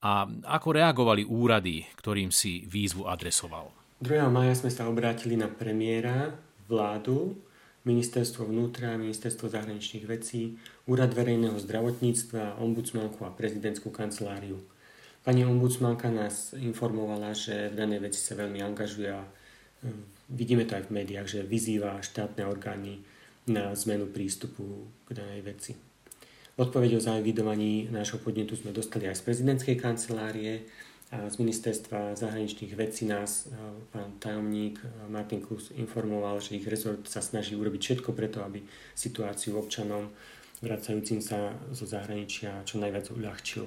a 0.03 0.27
ako 0.51 0.67
reagovali 0.75 1.23
úrady, 1.23 1.87
ktorým 1.95 2.35
si 2.35 2.67
výzvu 2.67 3.07
adresoval? 3.07 3.71
2. 4.03 4.27
maja 4.27 4.51
sme 4.51 4.67
sa 4.67 4.83
obrátili 4.91 5.39
na 5.39 5.47
premiéra, 5.47 6.35
vládu, 6.67 7.39
ministerstvo 7.89 8.45
vnútra, 8.45 8.93
ministerstvo 9.01 9.49
zahraničných 9.49 10.05
vecí, 10.05 10.61
úrad 10.85 11.09
verejného 11.17 11.57
zdravotníctva, 11.57 12.61
ombudsmanku 12.61 13.25
a 13.25 13.33
prezidentskú 13.33 13.89
kanceláriu. 13.89 14.61
Pani 15.25 15.41
ombudsmanka 15.41 16.13
nás 16.13 16.53
informovala, 16.53 17.33
že 17.33 17.73
v 17.73 17.77
danej 17.81 18.05
veci 18.05 18.21
sa 18.21 18.37
veľmi 18.37 18.61
angažuje 18.61 19.09
a 19.09 19.25
e, 19.25 19.29
vidíme 20.29 20.69
to 20.69 20.77
aj 20.77 20.85
v 20.87 20.95
médiách, 21.01 21.27
že 21.27 21.49
vyzýva 21.49 22.05
štátne 22.05 22.45
orgány 22.45 23.01
na 23.49 23.73
zmenu 23.73 24.05
prístupu 24.07 24.85
k 25.09 25.17
danej 25.17 25.41
veci. 25.41 25.71
Odpoveď 26.59 26.99
o 26.99 27.03
zaevidovaní 27.03 27.89
nášho 27.89 28.19
podnetu 28.21 28.53
sme 28.53 28.75
dostali 28.75 29.07
aj 29.09 29.17
z 29.17 29.25
prezidentskej 29.25 29.75
kancelárie 29.79 30.67
z 31.09 31.35
ministerstva 31.41 32.13
zahraničných 32.13 32.77
vecí 32.77 33.09
nás 33.09 33.49
e, 33.49 33.57
pán 33.89 34.21
tajomník 34.21 34.77
e, 34.77 35.09
Martin 35.09 35.41
Klus 35.41 35.73
informoval, 35.73 36.37
že 36.37 36.61
ich 36.61 36.69
rezort 36.69 37.01
sa 37.09 37.17
snaží 37.17 37.57
urobiť 37.57 37.81
všetko 37.81 38.13
preto, 38.13 38.45
aby 38.45 38.61
situáciu 38.93 39.57
občanom 39.57 40.13
vracajúcim 40.61 41.17
sa 41.17 41.57
zo 41.73 41.89
zahraničia 41.89 42.61
čo 42.61 42.77
najviac 42.77 43.09
uľahčil. 43.09 43.65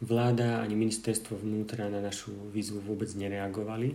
Vláda 0.00 0.64
ani 0.64 0.80
ministerstvo 0.80 1.36
vnútra 1.36 1.92
na 1.92 2.00
našu 2.00 2.32
výzvu 2.48 2.80
vôbec 2.80 3.12
nereagovali. 3.12 3.92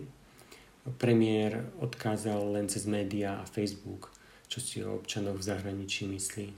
Premiér 1.02 1.66
odkázal 1.82 2.46
len 2.58 2.70
cez 2.70 2.86
médiá 2.86 3.42
a 3.42 3.46
Facebook, 3.46 4.14
čo 4.46 4.62
si 4.62 4.86
o 4.86 4.98
občanoch 4.98 5.38
v 5.38 5.46
zahraničí 5.50 6.06
myslí. 6.06 6.54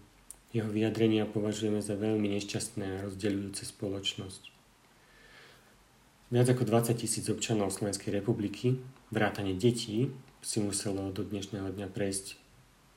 Jeho 0.52 0.68
vyjadrenia 0.68 1.24
považujeme 1.24 1.80
za 1.80 1.96
veľmi 1.96 2.28
nešťastné 2.36 2.84
a 3.00 3.02
rozdeľujúce 3.08 3.64
spoločnosť. 3.72 4.53
Viac 6.34 6.50
ako 6.50 6.66
20 6.66 6.98
tisíc 6.98 7.30
občanov 7.30 7.70
Slovenskej 7.70 8.10
republiky, 8.18 8.82
vrátane 9.14 9.54
detí, 9.54 10.10
si 10.42 10.58
muselo 10.58 11.14
do 11.14 11.22
dnešného 11.22 11.70
dňa 11.70 11.86
prejsť 11.94 12.34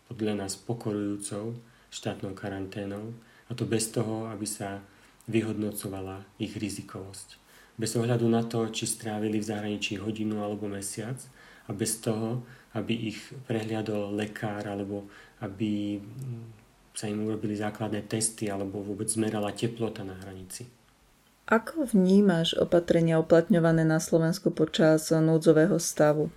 podľa 0.09 0.41
nás 0.41 0.57
pokorujúcou 0.57 1.53
štátnou 1.93 2.33
karanténou, 2.33 3.13
a 3.45 3.53
to 3.53 3.69
bez 3.69 3.93
toho, 3.93 4.25
aby 4.33 4.49
sa 4.49 4.81
vyhodnocovala 5.29 6.25
ich 6.41 6.57
rizikovosť. 6.57 7.37
Bez 7.77 7.93
ohľadu 7.93 8.25
na 8.25 8.41
to, 8.41 8.73
či 8.73 8.89
strávili 8.89 9.37
v 9.37 9.49
zahraničí 9.53 10.01
hodinu 10.01 10.41
alebo 10.41 10.65
mesiac 10.65 11.21
a 11.69 11.77
bez 11.77 12.01
toho, 12.01 12.41
aby 12.73 13.13
ich 13.13 13.21
prehliadol 13.45 14.17
lekár 14.17 14.65
alebo 14.65 15.05
aby 15.45 16.01
sa 16.89 17.05
im 17.05 17.21
urobili 17.21 17.53
základné 17.53 18.01
testy 18.09 18.49
alebo 18.49 18.81
vôbec 18.81 19.05
zmerala 19.05 19.53
teplota 19.53 20.01
na 20.01 20.17
hranici. 20.25 20.76
Ako 21.47 21.87
vnímaš 21.87 22.59
opatrenia 22.59 23.23
uplatňované 23.23 23.87
na 23.87 24.03
Slovensku 24.03 24.51
počas 24.51 25.07
núdzového 25.15 25.79
stavu? 25.79 26.27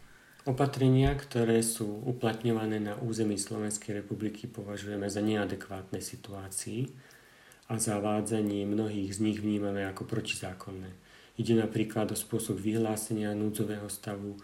Opatrenia, 0.47 1.19
ktoré 1.19 1.67
sú 1.67 2.07
uplatňované 2.07 2.79
na 2.79 2.95
území 2.95 3.35
Slovenskej 3.35 4.07
republiky, 4.07 4.47
považujeme 4.47 5.11
za 5.11 5.19
neadekvátne 5.19 5.99
situácii 5.99 6.95
a 7.67 7.75
zavádzanie 7.75 8.63
mnohých 8.71 9.19
z 9.19 9.19
nich 9.19 9.43
vnímame 9.43 9.83
ako 9.83 10.07
protizákonné. 10.07 10.95
Ide 11.43 11.59
napríklad 11.59 12.15
o 12.15 12.17
spôsob 12.17 12.63
vyhlásenia 12.63 13.35
núdzového 13.35 13.91
stavu, 13.91 14.39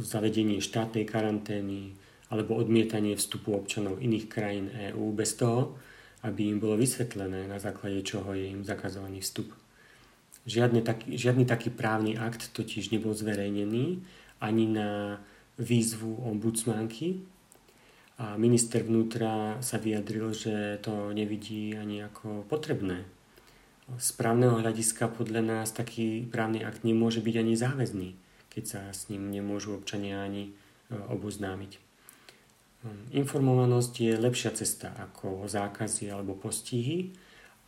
zavedenie 0.00 0.64
štátnej 0.64 1.04
karantény 1.04 1.92
alebo 2.32 2.56
odmietanie 2.56 3.20
vstupu 3.20 3.52
občanov 3.52 4.00
iných 4.00 4.32
krajín 4.32 4.72
EÚ 4.72 5.12
bez 5.12 5.36
toho, 5.36 5.76
aby 6.24 6.48
im 6.48 6.56
bolo 6.56 6.80
vysvetlené, 6.80 7.44
na 7.44 7.60
základe 7.60 8.00
čoho 8.00 8.32
je 8.32 8.48
im 8.48 8.64
zakazovaný 8.64 9.20
vstup. 9.20 9.59
Žiadny 10.48 10.80
taký, 10.80 11.20
žiadny 11.20 11.44
taký 11.44 11.68
právny 11.68 12.16
akt 12.16 12.52
totiž 12.56 12.90
nebol 12.90 13.12
zverejnený 13.12 14.00
ani 14.40 14.64
na 14.66 15.20
výzvu 15.60 16.24
ombudsmanky, 16.24 17.20
a 18.20 18.36
minister 18.36 18.84
vnútra 18.84 19.56
sa 19.64 19.80
vyjadril, 19.80 20.36
že 20.36 20.76
to 20.84 21.16
nevidí 21.16 21.72
ani 21.72 22.04
ako 22.04 22.44
potrebné. 22.44 23.08
Z 23.96 24.12
právneho 24.12 24.60
hľadiska 24.60 25.08
podľa 25.08 25.40
nás 25.40 25.72
taký 25.72 26.28
právny 26.28 26.60
akt 26.60 26.84
nemôže 26.84 27.24
byť 27.24 27.34
ani 27.40 27.54
záväzný, 27.56 28.08
keď 28.52 28.64
sa 28.68 28.80
s 28.92 29.08
ním 29.08 29.32
nemôžu 29.32 29.72
občania 29.72 30.20
ani 30.20 30.52
e, 30.52 31.00
oboznámiť. 31.00 31.80
Informovanosť 33.16 33.92
je 34.04 34.12
lepšia 34.20 34.52
cesta 34.52 34.92
ako 35.00 35.48
zákazy 35.48 36.12
alebo 36.12 36.36
postihy. 36.36 37.16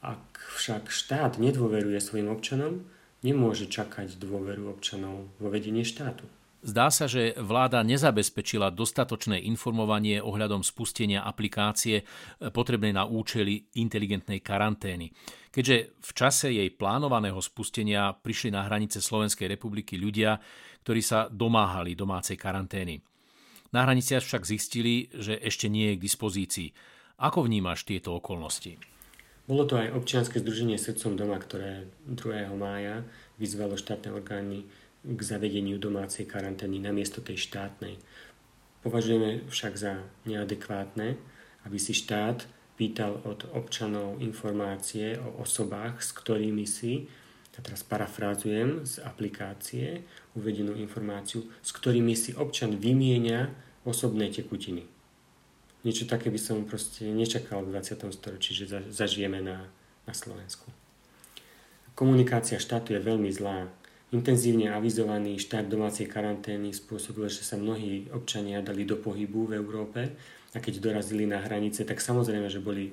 Ak 0.03 0.43
však 0.59 0.91
štát 0.91 1.39
nedôveruje 1.39 2.03
svojim 2.03 2.27
občanom, 2.27 2.83
nemôže 3.23 3.71
čakať 3.71 4.19
dôveru 4.19 4.75
občanov 4.75 5.31
vo 5.39 5.47
vedenie 5.47 5.87
štátu. 5.87 6.27
Zdá 6.63 6.95
sa, 6.95 7.11
že 7.11 7.35
vláda 7.43 7.83
nezabezpečila 7.83 8.71
dostatočné 8.71 9.39
informovanie 9.51 10.23
ohľadom 10.23 10.63
spustenia 10.63 11.27
aplikácie 11.27 12.07
potrebnej 12.39 12.95
na 12.95 13.03
účely 13.03 13.67
inteligentnej 13.75 14.39
karantény. 14.39 15.11
Keďže 15.51 15.99
v 15.99 16.11
čase 16.15 16.55
jej 16.55 16.71
plánovaného 16.71 17.43
spustenia 17.43 18.15
prišli 18.15 18.55
na 18.55 18.63
hranice 18.63 19.03
Slovenskej 19.03 19.51
republiky 19.51 19.99
ľudia, 19.99 20.39
ktorí 20.87 21.03
sa 21.03 21.27
domáhali 21.27 21.99
domácej 21.99 22.39
karantény. 22.39 23.03
Na 23.75 23.83
hraniciach 23.83 24.23
však 24.23 24.47
zistili, 24.47 25.11
že 25.11 25.43
ešte 25.43 25.67
nie 25.67 25.95
je 25.95 25.99
k 25.99 26.05
dispozícii. 26.07 26.69
Ako 27.27 27.43
vnímaš 27.43 27.83
tieto 27.83 28.15
okolnosti? 28.15 28.92
Bolo 29.43 29.67
to 29.67 29.75
aj 29.75 29.91
občianske 29.99 30.39
združenie 30.39 30.79
Srdcom 30.79 31.19
doma, 31.19 31.35
ktoré 31.35 31.91
2. 32.07 32.47
mája 32.55 33.03
vyzvalo 33.43 33.75
štátne 33.75 34.15
orgány 34.15 34.71
k 35.03 35.19
zavedeniu 35.19 35.83
domácej 35.83 36.31
karantény 36.31 36.79
namiesto 36.79 37.19
tej 37.19 37.43
štátnej. 37.51 37.99
Považujeme 38.87 39.43
však 39.51 39.75
za 39.75 39.99
neadekvátne, 40.31 41.19
aby 41.67 41.79
si 41.79 41.91
štát 41.91 42.47
pýtal 42.79 43.19
od 43.27 43.51
občanov 43.51 44.23
informácie 44.23 45.19
o 45.19 45.43
osobách, 45.43 45.99
s 45.99 46.15
ktorými 46.15 46.63
si, 46.63 47.11
a 47.53 47.61
teraz 47.61 47.85
parafrázujem 47.85 48.87
z 48.89 49.05
aplikácie, 49.05 50.07
uvedenú 50.39 50.73
informáciu, 50.79 51.45
s 51.61 51.71
ktorými 51.77 52.17
si 52.17 52.33
občan 52.33 52.81
vymienia 52.81 53.53
osobné 53.85 54.33
tekutiny. 54.33 54.89
Niečo 55.83 56.07
také 56.07 56.31
by 56.31 56.39
som 56.39 56.63
proste 56.63 57.11
nečakal 57.11 57.67
v 57.67 57.75
20. 57.75 58.07
storočí, 58.15 58.55
že 58.55 58.71
zažijeme 58.91 59.43
na, 59.43 59.67
na 60.07 60.15
Slovensku. 60.15 60.71
Komunikácia 61.99 62.63
štátu 62.63 62.95
je 62.95 63.03
veľmi 63.03 63.29
zlá 63.35 63.69
Intenzívne 64.13 64.69
avizovaný 64.69 65.41
štát 65.41 65.65
domácej 65.65 66.05
karantény 66.05 66.77
spôsobil, 66.77 67.33
že 67.33 67.49
sa 67.49 67.57
mnohí 67.57 68.13
občania 68.13 68.61
dali 68.61 68.85
do 68.85 69.01
pohybu 69.01 69.49
v 69.49 69.57
Európe 69.57 70.13
a 70.53 70.61
keď 70.61 70.85
dorazili 70.85 71.25
na 71.25 71.41
hranice, 71.41 71.89
tak 71.89 71.97
samozrejme, 71.97 72.45
že 72.53 72.61
boli 72.61 72.93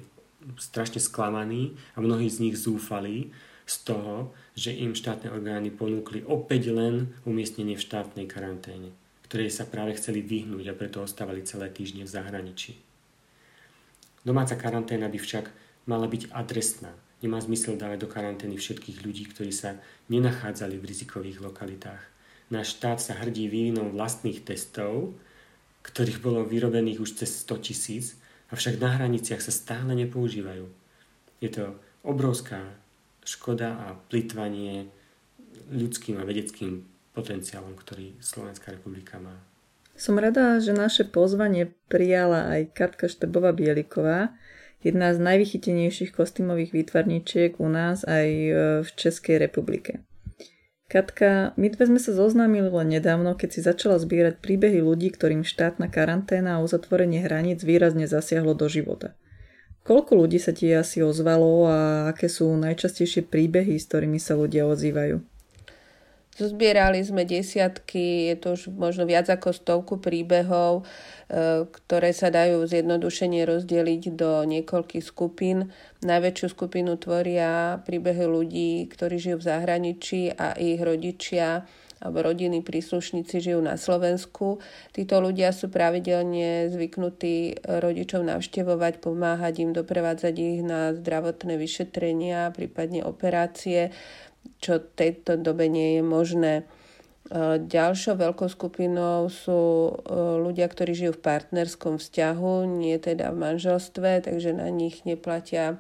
strašne 0.55 1.03
sklamaní 1.03 1.75
a 1.91 1.99
mnohí 1.99 2.31
z 2.31 2.47
nich 2.47 2.55
zúfali 2.55 3.35
z 3.67 3.75
toho, 3.83 4.31
že 4.55 4.71
im 4.71 4.95
štátne 4.95 5.27
orgány 5.27 5.75
ponúkli 5.75 6.23
opäť 6.23 6.71
len 6.71 7.11
umiestnenie 7.27 7.75
v 7.75 7.83
štátnej 7.83 8.23
karanténe, 8.23 8.95
ktorej 9.29 9.53
sa 9.53 9.69
práve 9.69 9.93
chceli 9.95 10.25
vyhnúť 10.25 10.73
a 10.73 10.77
preto 10.77 11.05
ostávali 11.05 11.45
celé 11.45 11.69
týždne 11.69 12.03
v 12.03 12.11
zahraničí. 12.11 12.75
Domáca 14.25 14.57
karanténa 14.57 15.07
by 15.07 15.19
však 15.21 15.45
mala 15.85 16.09
byť 16.09 16.33
adresná, 16.33 16.91
Nemá 17.19 17.43
zmysel 17.43 17.75
dávať 17.75 18.07
do 18.07 18.07
karantény 18.07 18.55
všetkých 18.55 19.03
ľudí, 19.03 19.27
ktorí 19.27 19.51
sa 19.51 19.75
nenachádzali 20.07 20.79
v 20.79 20.87
rizikových 20.87 21.43
lokalitách. 21.43 21.99
Náš 22.47 22.79
štát 22.79 22.97
sa 23.03 23.19
hrdí 23.19 23.51
vývinom 23.51 23.91
vlastných 23.91 24.39
testov, 24.47 25.11
ktorých 25.83 26.23
bolo 26.23 26.47
vyrobených 26.47 27.03
už 27.03 27.19
cez 27.19 27.43
100 27.43 27.65
tisíc, 27.67 28.05
avšak 28.55 28.79
na 28.79 28.95
hraniciach 28.95 29.43
sa 29.43 29.51
stále 29.51 29.91
nepoužívajú. 29.99 30.65
Je 31.43 31.49
to 31.51 31.75
obrovská 32.07 32.63
škoda 33.27 33.75
a 33.75 33.99
plitvanie 34.07 34.87
ľudským 35.75 36.17
a 36.17 36.23
vedeckým 36.23 36.87
potenciálom, 37.13 37.75
ktorý 37.75 38.17
Slovenská 38.21 38.73
republika 38.73 39.17
má. 39.17 39.37
Som 39.99 40.15
rada, 40.15 40.63
že 40.63 40.71
naše 40.71 41.03
pozvanie 41.03 41.75
prijala 41.91 42.47
aj 42.55 42.71
Katka 42.71 43.11
Štrbová 43.11 43.51
Bieliková, 43.51 44.31
jedna 44.79 45.11
z 45.11 45.19
najvychytenejších 45.19 46.15
kostýmových 46.15 46.71
výtvarníčiek 46.71 47.59
u 47.59 47.67
nás 47.67 48.07
aj 48.07 48.27
e, 48.31 48.51
v 48.79 48.89
Českej 48.95 49.43
republike. 49.43 49.99
Katka, 50.89 51.53
my 51.53 51.69
dve 51.69 51.85
sme 51.85 51.99
sa 52.01 52.17
zoznámili 52.17 52.65
len 52.65 52.97
nedávno, 52.97 53.37
keď 53.37 53.49
si 53.53 53.61
začala 53.61 54.01
zbierať 54.01 54.41
príbehy 54.41 54.81
ľudí, 54.81 55.13
ktorým 55.13 55.45
štátna 55.45 55.85
karanténa 55.85 56.57
a 56.57 56.63
uzatvorenie 56.65 57.21
hraníc 57.21 57.61
výrazne 57.61 58.09
zasiahlo 58.09 58.57
do 58.57 58.65
života. 58.65 59.13
Koľko 59.85 60.25
ľudí 60.25 60.41
sa 60.41 60.49
ti 60.49 60.71
asi 60.73 61.05
ozvalo 61.05 61.69
a 61.69 61.77
aké 62.09 62.25
sú 62.25 62.49
najčastejšie 62.57 63.29
príbehy, 63.29 63.77
s 63.77 63.85
ktorými 63.85 64.17
sa 64.17 64.33
ľudia 64.33 64.65
ozývajú? 64.65 65.21
Zozbierali 66.39 67.03
sme 67.03 67.27
desiatky, 67.27 68.31
je 68.31 68.35
to 68.39 68.55
už 68.55 68.71
možno 68.71 69.03
viac 69.03 69.27
ako 69.27 69.51
stovku 69.51 69.99
príbehov, 69.99 70.87
e, 71.27 71.67
ktoré 71.67 72.15
sa 72.15 72.31
dajú 72.31 72.63
zjednodušene 72.63 73.43
rozdeliť 73.43 74.15
do 74.15 74.47
niekoľkých 74.47 75.03
skupín. 75.03 75.75
Najväčšiu 75.99 76.47
skupinu 76.47 76.95
tvoria 76.95 77.83
príbehy 77.83 78.23
ľudí, 78.23 78.87
ktorí 78.87 79.19
žijú 79.19 79.43
v 79.43 79.47
zahraničí 79.51 80.31
a 80.31 80.55
ich 80.55 80.79
rodičia 80.79 81.67
alebo 81.99 82.23
rodiny 82.23 82.63
príslušníci 82.63 83.43
žijú 83.43 83.59
na 83.59 83.75
Slovensku. 83.75 84.63
Títo 84.95 85.19
ľudia 85.19 85.51
sú 85.51 85.67
pravidelne 85.67 86.71
zvyknutí 86.71 87.59
rodičov 87.67 88.23
navštevovať, 88.23 89.03
pomáhať 89.03 89.67
im, 89.67 89.75
doprevádzať 89.75 90.35
ich 90.39 90.63
na 90.63 90.95
zdravotné 90.95 91.59
vyšetrenia, 91.59 92.55
prípadne 92.55 93.03
operácie 93.03 93.91
čo 94.59 94.83
v 94.83 94.91
tejto 94.95 95.39
dobe 95.39 95.71
nie 95.71 95.99
je 95.99 96.03
možné. 96.03 96.53
E, 97.29 97.61
ďalšou 97.61 98.19
veľkou 98.19 98.49
skupinou 98.51 99.31
sú 99.31 99.93
e, 99.93 99.93
ľudia, 100.41 100.67
ktorí 100.67 100.97
žijú 100.97 101.13
v 101.15 101.25
partnerskom 101.25 102.01
vzťahu, 102.01 102.67
nie 102.67 102.97
teda 102.99 103.31
v 103.31 103.37
manželstve, 103.39 104.25
takže 104.25 104.57
na 104.57 104.67
nich 104.73 105.05
neplatia 105.07 105.79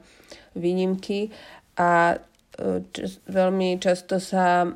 výnimky. 0.53 1.33
A 1.75 2.21
e, 2.55 2.85
veľmi 3.27 3.81
často 3.83 4.21
sa 4.21 4.69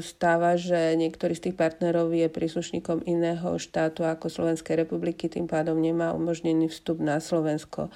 stáva, 0.00 0.54
že 0.54 0.94
niektorý 0.94 1.34
z 1.36 1.50
tých 1.50 1.56
partnerov 1.56 2.14
je 2.14 2.30
príslušníkom 2.30 3.04
iného 3.04 3.58
štátu 3.58 4.06
ako 4.06 4.30
Slovenskej 4.30 4.86
republiky, 4.86 5.26
tým 5.26 5.50
pádom 5.50 5.76
nemá 5.76 6.14
umožnený 6.14 6.70
vstup 6.70 7.00
na 7.00 7.18
Slovensko 7.18 7.90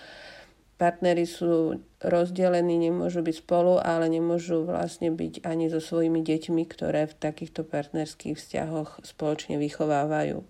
partnery 0.78 1.26
sú 1.26 1.82
rozdelení, 1.98 2.78
nemôžu 2.78 3.26
byť 3.26 3.36
spolu, 3.42 3.82
ale 3.82 4.06
nemôžu 4.06 4.62
vlastne 4.62 5.10
byť 5.10 5.42
ani 5.42 5.66
so 5.66 5.82
svojimi 5.82 6.22
deťmi, 6.22 6.62
ktoré 6.70 7.10
v 7.10 7.18
takýchto 7.18 7.66
partnerských 7.66 8.38
vzťahoch 8.38 9.02
spoločne 9.02 9.58
vychovávajú. 9.58 10.46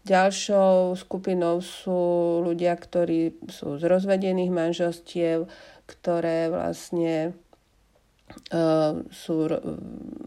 Ďalšou 0.00 0.98
skupinou 0.98 1.62
sú 1.62 2.40
ľudia, 2.42 2.74
ktorí 2.74 3.36
sú 3.46 3.78
z 3.78 3.84
rozvedených 3.86 4.50
manželstiev, 4.50 5.46
ktoré 5.86 6.48
vlastne 6.48 7.36
uh, 8.50 9.04
sú 9.12 9.46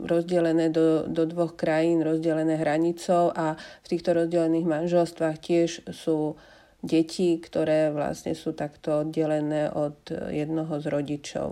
rozdelené 0.05 0.69
do, 0.69 1.09
do 1.09 1.25
dvoch 1.25 1.57
krajín, 1.57 2.05
rozdelené 2.05 2.55
hranicou 2.55 3.33
a 3.33 3.59
v 3.83 3.85
týchto 3.89 4.13
rozdelených 4.13 4.67
manželstvách 4.69 5.37
tiež 5.41 5.69
sú 5.89 6.37
detí, 6.83 7.39
ktoré 7.39 7.89
vlastne 7.89 8.35
sú 8.35 8.51
takto 8.51 9.07
oddelené 9.07 9.71
od 9.71 9.95
jednoho 10.29 10.77
z 10.83 10.85
rodičov. 10.91 11.49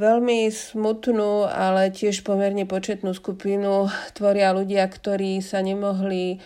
Veľmi 0.00 0.48
smutnú, 0.48 1.44
ale 1.46 1.92
tiež 1.92 2.24
pomerne 2.24 2.64
početnú 2.64 3.12
skupinu 3.12 3.86
tvoria 4.16 4.50
ľudia, 4.50 4.88
ktorí 4.88 5.38
sa 5.44 5.60
nemohli 5.60 6.40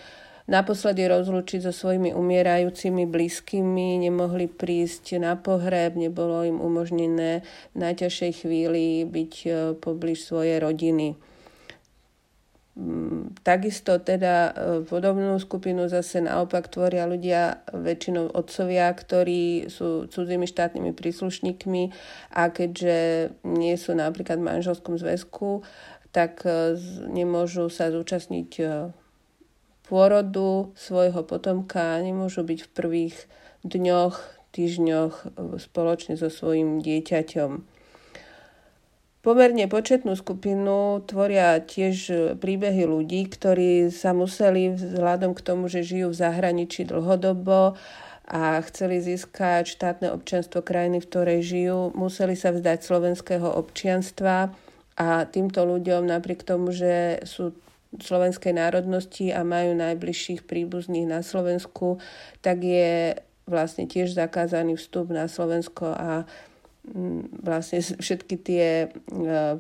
naposledy 0.45 1.09
rozlúčiť 1.09 1.65
so 1.65 1.73
svojimi 1.73 2.13
umierajúcimi 2.13 3.09
blízkymi, 3.09 4.05
nemohli 4.05 4.51
prísť 4.51 5.23
na 5.23 5.39
pohreb, 5.41 5.97
nebolo 5.97 6.45
im 6.45 6.61
umožnené 6.61 7.47
v 7.73 7.77
najťažšej 7.79 8.33
chvíli 8.45 9.09
byť 9.09 9.35
eh, 9.47 9.55
poblíž 9.79 10.21
svojej 10.21 10.61
rodiny. 10.61 11.17
Mm, 12.75 13.39
takisto 13.47 14.03
teda 14.03 14.51
e, 14.51 14.53
podobnú 14.83 15.39
skupinu 15.39 15.87
zase 15.87 16.19
naopak 16.19 16.67
tvoria 16.67 17.07
ľudia, 17.07 17.63
väčšinou 17.71 18.35
otcovia, 18.35 18.91
ktorí 18.91 19.71
sú 19.71 20.11
cudzími 20.11 20.43
štátnymi 20.51 20.91
príslušníkmi 20.91 21.95
a 22.35 22.51
keďže 22.51 23.31
nie 23.47 23.79
sú 23.79 23.95
napríklad 23.95 24.43
v 24.43 24.49
manželskom 24.51 24.99
zväzku, 24.99 25.63
tak 26.11 26.43
e, 26.43 26.75
nemôžu 27.15 27.71
sa 27.71 27.95
zúčastniť 27.95 28.51
e, 28.59 28.91
pôrodu 29.87 30.75
svojho 30.75 31.23
potomka, 31.23 32.03
nemôžu 32.03 32.43
byť 32.43 32.59
v 32.59 32.73
prvých 32.75 33.17
dňoch, 33.63 34.19
týždňoch 34.51 35.15
spoločne 35.63 36.19
so 36.19 36.27
svojim 36.27 36.83
dieťaťom. 36.83 37.74
Pomerne 39.25 39.65
početnú 39.73 40.21
skupinu 40.21 41.01
tvoria 41.09 41.57
tiež 41.57 42.13
príbehy 42.37 42.85
ľudí, 42.85 43.25
ktorí 43.33 43.89
sa 43.89 44.13
museli 44.13 44.77
vzhľadom 44.77 45.33
k 45.33 45.41
tomu, 45.41 45.65
že 45.73 45.81
žijú 45.81 46.13
v 46.13 46.21
zahraničí 46.21 46.85
dlhodobo 46.85 47.73
a 48.29 48.61
chceli 48.69 49.01
získať 49.01 49.65
štátne 49.65 50.13
občianstvo 50.13 50.61
krajiny, 50.61 51.01
v 51.01 51.09
ktorej 51.09 51.41
žijú, 51.41 51.97
museli 51.97 52.37
sa 52.37 52.53
vzdať 52.53 52.85
slovenského 52.85 53.49
občianstva 53.49 54.53
a 55.01 55.09
týmto 55.25 55.65
ľuďom 55.65 56.05
napriek 56.05 56.45
tomu, 56.45 56.77
že 56.77 57.25
sú 57.25 57.57
slovenskej 57.97 58.53
národnosti 58.53 59.33
a 59.33 59.41
majú 59.41 59.73
najbližších 59.73 60.45
príbuzných 60.45 61.09
na 61.09 61.25
Slovensku, 61.25 61.97
tak 62.45 62.61
je 62.61 63.17
vlastne 63.49 63.89
tiež 63.89 64.13
zakázaný 64.13 64.77
vstup 64.77 65.09
na 65.09 65.33
Slovensko 65.33 65.97
a 65.97 66.29
vlastne 67.41 67.81
všetky 67.81 68.35
tie 68.45 68.67
e, 68.85 68.89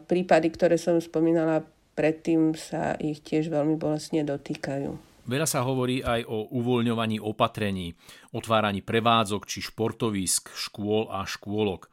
prípady, 0.05 0.49
ktoré 0.53 0.77
som 0.77 1.01
spomínala 1.01 1.65
predtým, 1.97 2.53
sa 2.53 2.99
ich 3.01 3.25
tiež 3.25 3.49
veľmi 3.49 3.81
bolestne 3.81 4.27
dotýkajú. 4.27 5.15
Veľa 5.25 5.49
sa 5.49 5.65
hovorí 5.65 6.05
aj 6.05 6.29
o 6.29 6.53
uvoľňovaní 6.53 7.17
opatrení, 7.17 7.97
otváraní 8.37 8.85
prevádzok 8.85 9.49
či 9.49 9.65
športovisk, 9.65 10.53
škôl 10.53 11.09
a 11.09 11.25
škôlok. 11.25 11.89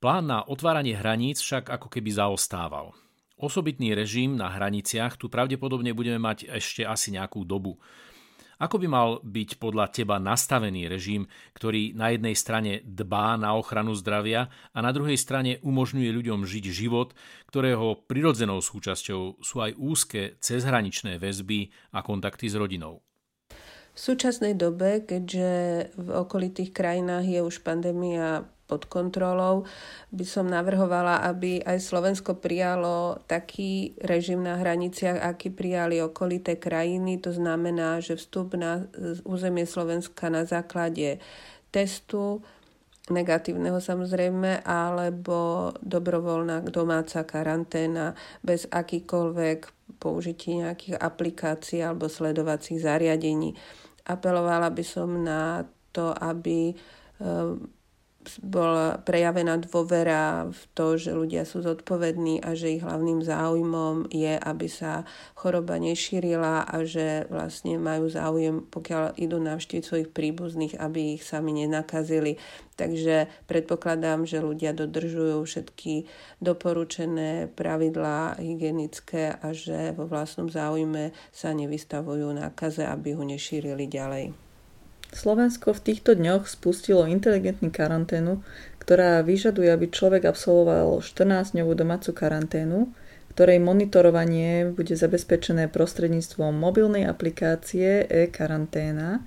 Plán 0.00 0.24
na 0.32 0.40
otváranie 0.40 0.96
hraníc 0.96 1.44
však 1.44 1.68
ako 1.68 1.92
keby 1.92 2.16
zaostával. 2.16 2.96
Osobitný 3.36 3.92
režim 3.92 4.32
na 4.32 4.48
hraniciach 4.48 5.20
tu 5.20 5.28
pravdepodobne 5.28 5.92
budeme 5.92 6.16
mať 6.16 6.48
ešte 6.48 6.88
asi 6.88 7.12
nejakú 7.12 7.44
dobu. 7.44 7.76
Ako 8.56 8.80
by 8.80 8.88
mal 8.88 9.08
byť 9.20 9.60
podľa 9.60 9.92
teba 9.92 10.16
nastavený 10.16 10.88
režim, 10.88 11.28
ktorý 11.52 11.92
na 11.92 12.16
jednej 12.16 12.32
strane 12.32 12.80
dbá 12.88 13.36
na 13.36 13.52
ochranu 13.52 13.92
zdravia 13.92 14.48
a 14.72 14.78
na 14.80 14.96
druhej 14.96 15.20
strane 15.20 15.60
umožňuje 15.60 16.08
ľuďom 16.08 16.48
žiť 16.48 16.64
život, 16.72 17.12
ktorého 17.52 18.08
prirodzenou 18.08 18.64
súčasťou 18.64 19.44
sú 19.44 19.56
aj 19.60 19.76
úzke 19.76 20.40
cezhraničné 20.40 21.20
väzby 21.20 21.68
a 21.92 22.00
kontakty 22.00 22.48
s 22.48 22.56
rodinou? 22.56 23.04
V 23.96 23.98
súčasnej 24.12 24.52
dobe, 24.52 25.08
keďže 25.08 25.50
v 25.96 26.08
okolitých 26.12 26.76
krajinách 26.76 27.24
je 27.24 27.40
už 27.40 27.64
pandémia 27.64 28.44
pod 28.68 28.84
kontrolou, 28.92 29.64
by 30.12 30.26
som 30.26 30.44
navrhovala, 30.50 31.24
aby 31.24 31.64
aj 31.64 31.80
Slovensko 31.80 32.36
prijalo 32.36 33.24
taký 33.24 33.96
režim 34.04 34.44
na 34.44 34.60
hraniciach, 34.60 35.22
aký 35.22 35.48
prijali 35.48 36.02
okolité 36.04 36.60
krajiny. 36.60 37.16
To 37.24 37.32
znamená, 37.32 38.04
že 38.04 38.20
vstup 38.20 38.52
na 38.58 38.84
územie 39.24 39.64
Slovenska 39.64 40.28
na 40.28 40.44
základe 40.44 41.22
testu, 41.72 42.44
negatívneho 43.06 43.78
samozrejme, 43.78 44.66
alebo 44.66 45.70
dobrovoľná 45.78 46.66
domáca 46.66 47.22
karanténa 47.22 48.18
bez 48.42 48.66
akýkoľvek 48.66 49.58
použití 50.02 50.60
nejakých 50.60 50.98
aplikácií 50.98 51.80
alebo 51.86 52.10
sledovacích 52.10 52.82
zariadení. 52.82 53.54
Apelovala 54.06 54.70
by 54.70 54.84
som 54.86 55.26
na 55.26 55.66
to, 55.90 56.14
aby 56.14 56.70
bola 58.42 58.98
prejavená 59.02 59.58
dôvera 59.58 60.50
v 60.50 60.62
to, 60.74 60.98
že 60.98 61.14
ľudia 61.14 61.46
sú 61.46 61.62
zodpovední 61.62 62.42
a 62.42 62.52
že 62.52 62.78
ich 62.78 62.82
hlavným 62.82 63.22
záujmom 63.22 64.10
je, 64.10 64.36
aby 64.36 64.66
sa 64.66 65.06
choroba 65.38 65.78
nešírila 65.78 66.66
a 66.66 66.76
že 66.82 67.26
vlastne 67.30 67.78
majú 67.78 68.10
záujem, 68.10 68.66
pokiaľ 68.68 69.18
idú 69.18 69.38
navštíviť 69.42 69.84
svojich 69.84 70.10
príbuzných, 70.10 70.78
aby 70.78 71.18
ich 71.18 71.22
sami 71.26 71.54
nenakazili. 71.54 72.38
Takže 72.76 73.26
predpokladám, 73.48 74.28
že 74.28 74.44
ľudia 74.44 74.76
dodržujú 74.76 75.40
všetky 75.48 76.04
doporučené 76.44 77.48
pravidlá 77.56 78.36
hygienické 78.36 79.32
a 79.32 79.56
že 79.56 79.96
vo 79.96 80.04
vlastnom 80.04 80.52
záujme 80.52 81.16
sa 81.32 81.56
nevystavujú 81.56 82.36
nákaze, 82.36 82.84
aby 82.84 83.16
ho 83.16 83.24
nešírili 83.24 83.88
ďalej. 83.88 84.45
Slovensko 85.16 85.72
v 85.72 85.80
týchto 85.80 86.12
dňoch 86.12 86.44
spustilo 86.44 87.08
inteligentnú 87.08 87.72
karanténu, 87.72 88.44
ktorá 88.76 89.24
vyžaduje, 89.24 89.72
aby 89.72 89.88
človek 89.88 90.28
absolvoval 90.28 91.00
14-dňovú 91.00 91.72
domácu 91.72 92.12
karanténu, 92.12 92.92
ktorej 93.32 93.58
monitorovanie 93.64 94.76
bude 94.76 94.92
zabezpečené 94.92 95.72
prostredníctvom 95.72 96.52
mobilnej 96.52 97.08
aplikácie 97.08 98.04
e-karanténa. 98.04 99.24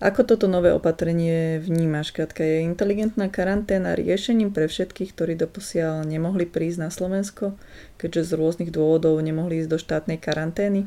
Ako 0.00 0.24
toto 0.24 0.46
nové 0.48 0.70
opatrenie 0.70 1.58
vnímaš, 1.58 2.14
Katka? 2.14 2.46
Je 2.46 2.64
inteligentná 2.64 3.28
karanténa 3.28 3.98
riešením 3.98 4.54
pre 4.54 4.64
všetkých, 4.70 5.12
ktorí 5.12 5.34
doposiaľ 5.36 6.06
nemohli 6.06 6.46
prísť 6.46 6.78
na 6.78 6.90
Slovensko, 6.90 7.58
keďže 8.00 8.30
z 8.30 8.36
rôznych 8.38 8.70
dôvodov 8.70 9.18
nemohli 9.20 9.60
ísť 9.60 9.70
do 9.70 9.78
štátnej 9.78 10.18
karantény? 10.22 10.86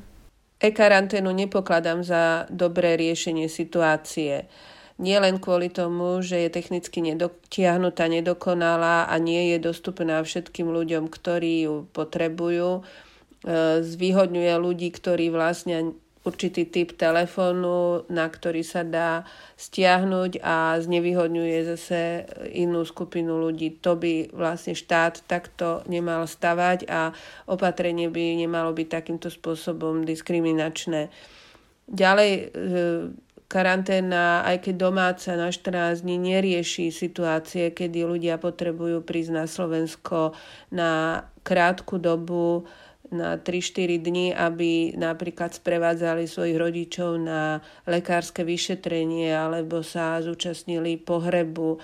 E-karanténu 0.61 1.33
nepokladám 1.33 2.05
za 2.05 2.45
dobré 2.53 2.93
riešenie 2.93 3.49
situácie 3.49 4.45
nie 5.01 5.17
len 5.17 5.41
kvôli 5.41 5.73
tomu, 5.73 6.21
že 6.21 6.45
je 6.45 6.49
technicky 6.53 7.01
nedotiahnutá, 7.01 8.05
nedokonalá 8.05 9.09
a 9.09 9.15
nie 9.17 9.49
je 9.51 9.57
dostupná 9.57 10.21
všetkým 10.21 10.69
ľuďom, 10.69 11.09
ktorí 11.09 11.65
ju 11.65 11.75
potrebujú. 11.89 12.69
E, 12.77 12.81
zvýhodňuje 13.81 14.53
ľudí, 14.61 14.93
ktorí 14.93 15.33
vlastne 15.33 15.97
určitý 16.21 16.69
typ 16.69 16.93
telefónu, 16.93 18.05
na 18.13 18.29
ktorý 18.29 18.61
sa 18.61 18.85
dá 18.85 19.25
stiahnuť 19.57 20.37
a 20.45 20.77
znevýhodňuje 20.77 21.57
zase 21.65 22.29
inú 22.53 22.85
skupinu 22.85 23.41
ľudí. 23.41 23.81
To 23.81 23.97
by 23.97 24.29
vlastne 24.29 24.77
štát 24.77 25.25
takto 25.25 25.81
nemal 25.89 26.29
stavať 26.29 26.85
a 26.85 27.09
opatrenie 27.49 28.07
by 28.13 28.37
nemalo 28.37 28.69
byť 28.69 28.87
takýmto 28.87 29.33
spôsobom 29.33 30.05
diskriminačné. 30.05 31.09
Ďalej 31.89 32.31
e, 32.31 32.43
karanténa, 33.51 34.47
aj 34.47 34.63
keď 34.63 34.75
domáca 34.79 35.35
na 35.35 35.51
14 35.51 36.07
dní 36.07 36.37
nerieši 36.37 36.87
situácie, 36.87 37.75
kedy 37.75 38.07
ľudia 38.07 38.39
potrebujú 38.39 39.03
prísť 39.03 39.31
na 39.35 39.43
Slovensko 39.43 40.31
na 40.71 41.25
krátku 41.43 41.99
dobu, 41.99 42.63
na 43.11 43.35
3-4 43.35 43.99
dní, 43.99 44.27
aby 44.31 44.95
napríklad 44.95 45.51
sprevádzali 45.51 46.25
svojich 46.25 46.57
rodičov 46.57 47.19
na 47.19 47.59
lekárske 47.83 48.47
vyšetrenie 48.47 49.29
alebo 49.35 49.83
sa 49.83 50.23
zúčastnili 50.23 50.95
pohrebu 50.95 51.77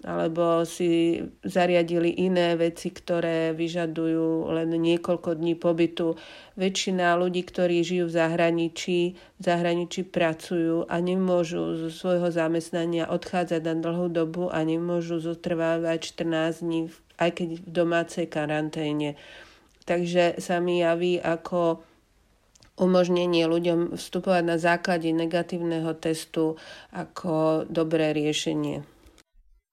alebo 0.00 0.64
si 0.64 1.20
zariadili 1.44 2.24
iné 2.24 2.56
veci, 2.56 2.88
ktoré 2.88 3.52
vyžadujú 3.52 4.48
len 4.48 4.72
niekoľko 4.72 5.36
dní 5.36 5.60
pobytu. 5.60 6.16
Väčšina 6.56 7.20
ľudí, 7.20 7.44
ktorí 7.44 7.84
žijú 7.84 8.08
v 8.08 8.16
zahraničí, 8.16 9.00
v 9.12 9.42
zahraničí 9.44 10.08
pracujú 10.08 10.88
a 10.88 10.96
nemôžu 11.04 11.76
zo 11.76 11.88
svojho 11.92 12.32
zamestnania 12.32 13.12
odchádzať 13.12 13.60
na 13.60 13.74
dlhú 13.76 14.08
dobu 14.08 14.48
a 14.48 14.64
nemôžu 14.64 15.20
zotrvávať 15.20 16.16
14 16.16 16.64
dní, 16.64 16.80
aj 17.20 17.30
keď 17.36 17.48
v 17.60 17.68
domácej 17.68 18.26
karanténe. 18.32 19.20
Takže 19.88 20.38
sa 20.38 20.60
mi 20.60 20.84
javí 20.84 21.16
ako 21.20 21.80
umožnenie 22.80 23.44
ľuďom 23.44 24.00
vstupovať 24.00 24.42
na 24.44 24.56
základe 24.56 25.12
negatívneho 25.12 25.92
testu 26.00 26.56
ako 26.90 27.64
dobré 27.68 28.16
riešenie. 28.16 28.80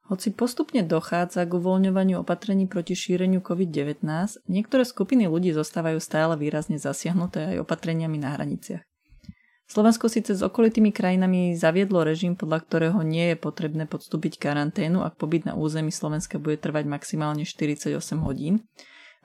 Hoci 0.07 0.31
postupne 0.31 0.87
dochádza 0.87 1.43
k 1.43 1.51
uvoľňovaniu 1.59 2.23
opatrení 2.23 2.63
proti 2.63 2.95
šíreniu 2.95 3.43
COVID-19, 3.43 4.07
niektoré 4.47 4.87
skupiny 4.87 5.27
ľudí 5.27 5.51
zostávajú 5.51 5.99
stále 5.99 6.39
výrazne 6.39 6.79
zasiahnuté 6.79 7.55
aj 7.55 7.67
opatreniami 7.67 8.15
na 8.15 8.39
hraniciach. 8.39 8.87
Slovensko 9.67 10.07
síce 10.07 10.31
s 10.31 10.39
okolitými 10.39 10.95
krajinami 10.95 11.59
zaviedlo 11.59 12.07
režim, 12.07 12.39
podľa 12.39 12.63
ktorého 12.63 13.03
nie 13.03 13.35
je 13.35 13.37
potrebné 13.37 13.83
podstúpiť 13.83 14.39
karanténu, 14.39 15.03
ak 15.03 15.19
pobyt 15.19 15.43
na 15.43 15.59
území 15.59 15.91
Slovenska 15.91 16.39
bude 16.39 16.55
trvať 16.55 16.87
maximálne 16.87 17.43
48 17.43 17.91
hodín, 18.23 18.63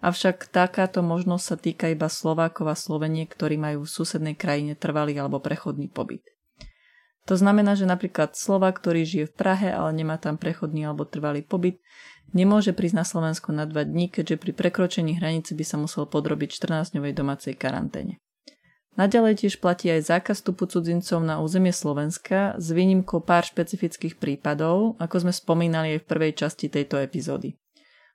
avšak 0.03 0.51
takáto 0.51 1.01
možnosť 1.01 1.45
sa 1.47 1.57
týka 1.57 1.87
iba 1.89 2.11
Slovákov 2.11 2.67
a 2.69 2.77
Slovenie, 2.77 3.25
ktorí 3.25 3.57
majú 3.57 3.87
v 3.87 3.95
susednej 3.95 4.35
krajine 4.35 4.75
trvalý 4.75 5.17
alebo 5.17 5.39
prechodný 5.39 5.87
pobyt. 5.89 6.27
To 7.31 7.39
znamená, 7.39 7.79
že 7.79 7.87
napríklad 7.87 8.35
Slova, 8.35 8.75
ktorý 8.75 9.07
žije 9.07 9.25
v 9.31 9.37
Prahe, 9.39 9.71
ale 9.71 9.95
nemá 9.95 10.19
tam 10.19 10.35
prechodný 10.35 10.91
alebo 10.91 11.07
trvalý 11.07 11.47
pobyt, 11.47 11.79
nemôže 12.35 12.75
prísť 12.75 12.99
na 12.99 13.07
Slovensko 13.07 13.55
na 13.55 13.63
dva 13.63 13.87
dní, 13.87 14.11
keďže 14.11 14.43
pri 14.43 14.53
prekročení 14.59 15.23
hranice 15.23 15.55
by 15.55 15.63
sa 15.63 15.79
musel 15.79 16.11
podrobiť 16.11 16.51
14-dňovej 16.51 17.13
domácej 17.15 17.55
karanténe. 17.55 18.19
Naďalej 18.93 19.47
tiež 19.47 19.63
platí 19.63 19.89
aj 19.89 20.05
zákaz 20.05 20.45
vstupu 20.45 20.69
cudzincov 20.69 21.25
na 21.25 21.41
územie 21.41 21.73
Slovenska 21.73 22.59
s 22.61 22.75
výnimkou 22.75 23.25
pár 23.25 23.47
špecifických 23.49 24.21
prípadov, 24.21 25.01
ako 25.01 25.25
sme 25.25 25.33
spomínali 25.33 25.97
aj 25.97 26.05
v 26.05 26.09
prvej 26.11 26.33
časti 26.37 26.69
tejto 26.69 27.01
epizódy. 27.01 27.57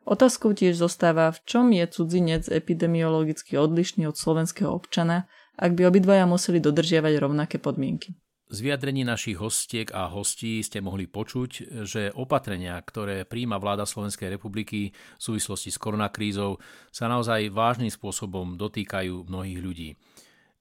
Otázkou 0.08 0.56
tiež 0.56 0.80
zostáva, 0.80 1.36
v 1.36 1.44
čom 1.44 1.68
je 1.76 1.84
cudzinec 1.84 2.48
epidemiologicky 2.48 3.60
odlišný 3.60 4.08
od 4.08 4.16
slovenského 4.16 4.72
občana, 4.72 5.28
ak 5.60 5.76
by 5.76 5.92
obidvaja 5.92 6.24
museli 6.24 6.64
dodržiavať 6.64 7.20
rovnaké 7.20 7.60
podmienky. 7.60 8.16
Z 8.48 8.64
vyjadrení 8.64 9.04
našich 9.04 9.36
hostiek 9.36 9.92
a 9.92 10.08
hostí 10.08 10.64
ste 10.64 10.80
mohli 10.80 11.12
počuť, 11.12 11.84
že 11.84 12.16
opatrenia, 12.16 12.80
ktoré 12.80 13.28
príjma 13.28 13.60
vláda 13.60 13.84
Slovenskej 13.84 14.32
republiky 14.32 14.96
v 14.96 15.20
súvislosti 15.20 15.76
s 15.76 15.76
koronakrízou, 15.76 16.56
sa 16.88 17.12
naozaj 17.12 17.52
vážnym 17.52 17.92
spôsobom 17.92 18.56
dotýkajú 18.56 19.28
mnohých 19.28 19.60
ľudí. 19.60 19.90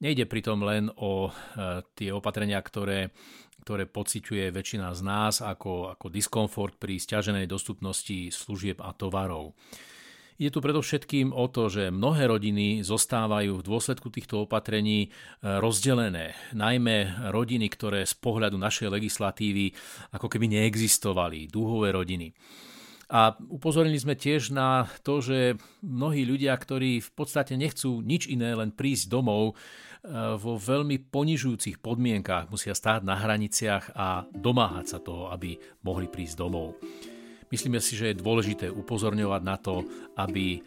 Nejde 0.02 0.26
pritom 0.26 0.60
len 0.60 0.90
o 0.98 1.30
e, 1.30 1.80
tie 1.96 2.10
opatrenia, 2.12 2.58
ktoré, 2.60 3.14
ktoré 3.66 3.90
pociťuje 3.90 4.54
väčšina 4.54 4.94
z 4.94 5.02
nás 5.02 5.42
ako, 5.42 5.98
ako 5.98 6.06
diskomfort 6.06 6.78
pri 6.78 7.02
stiaženej 7.02 7.50
dostupnosti 7.50 8.30
služieb 8.30 8.78
a 8.78 8.94
tovarov. 8.94 9.58
Je 10.38 10.52
tu 10.52 10.62
predovšetkým 10.62 11.32
o 11.32 11.48
to, 11.50 11.66
že 11.66 11.90
mnohé 11.90 12.30
rodiny 12.30 12.84
zostávajú 12.86 13.58
v 13.58 13.66
dôsledku 13.66 14.12
týchto 14.12 14.44
opatrení 14.44 15.08
e, 15.08 15.58
rozdelené. 15.58 16.36
Najmä 16.52 17.26
rodiny, 17.32 17.66
ktoré 17.72 18.04
z 18.04 18.14
pohľadu 18.20 18.60
našej 18.60 18.92
legislatívy 18.92 19.72
ako 20.12 20.28
keby 20.28 20.46
neexistovali, 20.52 21.48
dúhové 21.48 21.96
rodiny. 21.96 22.36
A 23.06 23.38
upozornili 23.38 24.02
sme 24.02 24.18
tiež 24.18 24.50
na 24.50 24.90
to, 25.06 25.22
že 25.22 25.54
mnohí 25.78 26.26
ľudia, 26.26 26.58
ktorí 26.58 26.98
v 26.98 27.10
podstate 27.14 27.54
nechcú 27.54 28.02
nič 28.02 28.26
iné, 28.26 28.50
len 28.58 28.74
prísť 28.74 29.06
domov, 29.06 29.54
e, 29.54 29.54
vo 30.34 30.58
veľmi 30.58 31.06
ponižujúcich 31.06 31.78
podmienkách 31.78 32.50
musia 32.50 32.74
stáť 32.74 33.06
na 33.06 33.14
hraniciach 33.14 33.94
a 33.94 34.26
domáhať 34.34 34.86
sa 34.90 34.98
toho, 34.98 35.30
aby 35.30 35.54
mohli 35.86 36.10
prísť 36.10 36.34
domov. 36.34 36.82
Myslíme 37.46 37.78
si, 37.78 37.94
že 37.94 38.10
je 38.10 38.18
dôležité 38.18 38.66
upozorňovať 38.74 39.42
na 39.46 39.54
to, 39.54 39.86
aby 40.18 40.58
e, 40.58 40.60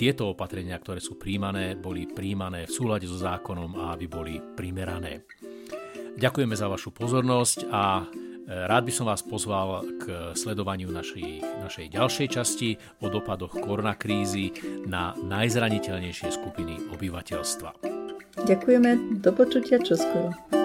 tieto 0.00 0.32
opatrenia, 0.32 0.80
ktoré 0.80 0.96
sú 0.96 1.20
príjmané, 1.20 1.76
boli 1.76 2.08
príjmané 2.08 2.64
v 2.64 2.72
súlade 2.72 3.04
so 3.04 3.20
zákonom 3.20 3.76
a 3.76 3.92
aby 3.92 4.08
boli 4.08 4.40
primerané. 4.56 5.28
Ďakujeme 6.16 6.56
za 6.56 6.72
vašu 6.72 6.88
pozornosť 6.96 7.68
a 7.68 8.08
rád 8.50 8.82
by 8.82 8.92
som 8.92 9.06
vás 9.06 9.22
pozval 9.22 9.86
k 10.02 10.34
sledovaniu 10.34 10.90
našej, 10.90 11.62
našej 11.62 11.86
ďalšej 11.94 12.28
časti 12.34 12.68
o 12.98 13.06
dopadoch 13.06 13.54
koronakrízy 13.54 14.50
na 14.90 15.14
najzraniteľnejšie 15.14 16.28
skupiny 16.34 16.90
obyvateľstva. 16.90 17.70
Ďakujeme, 18.50 19.22
do 19.22 19.30
počutia 19.30 19.78
čoskoro. 19.78 20.59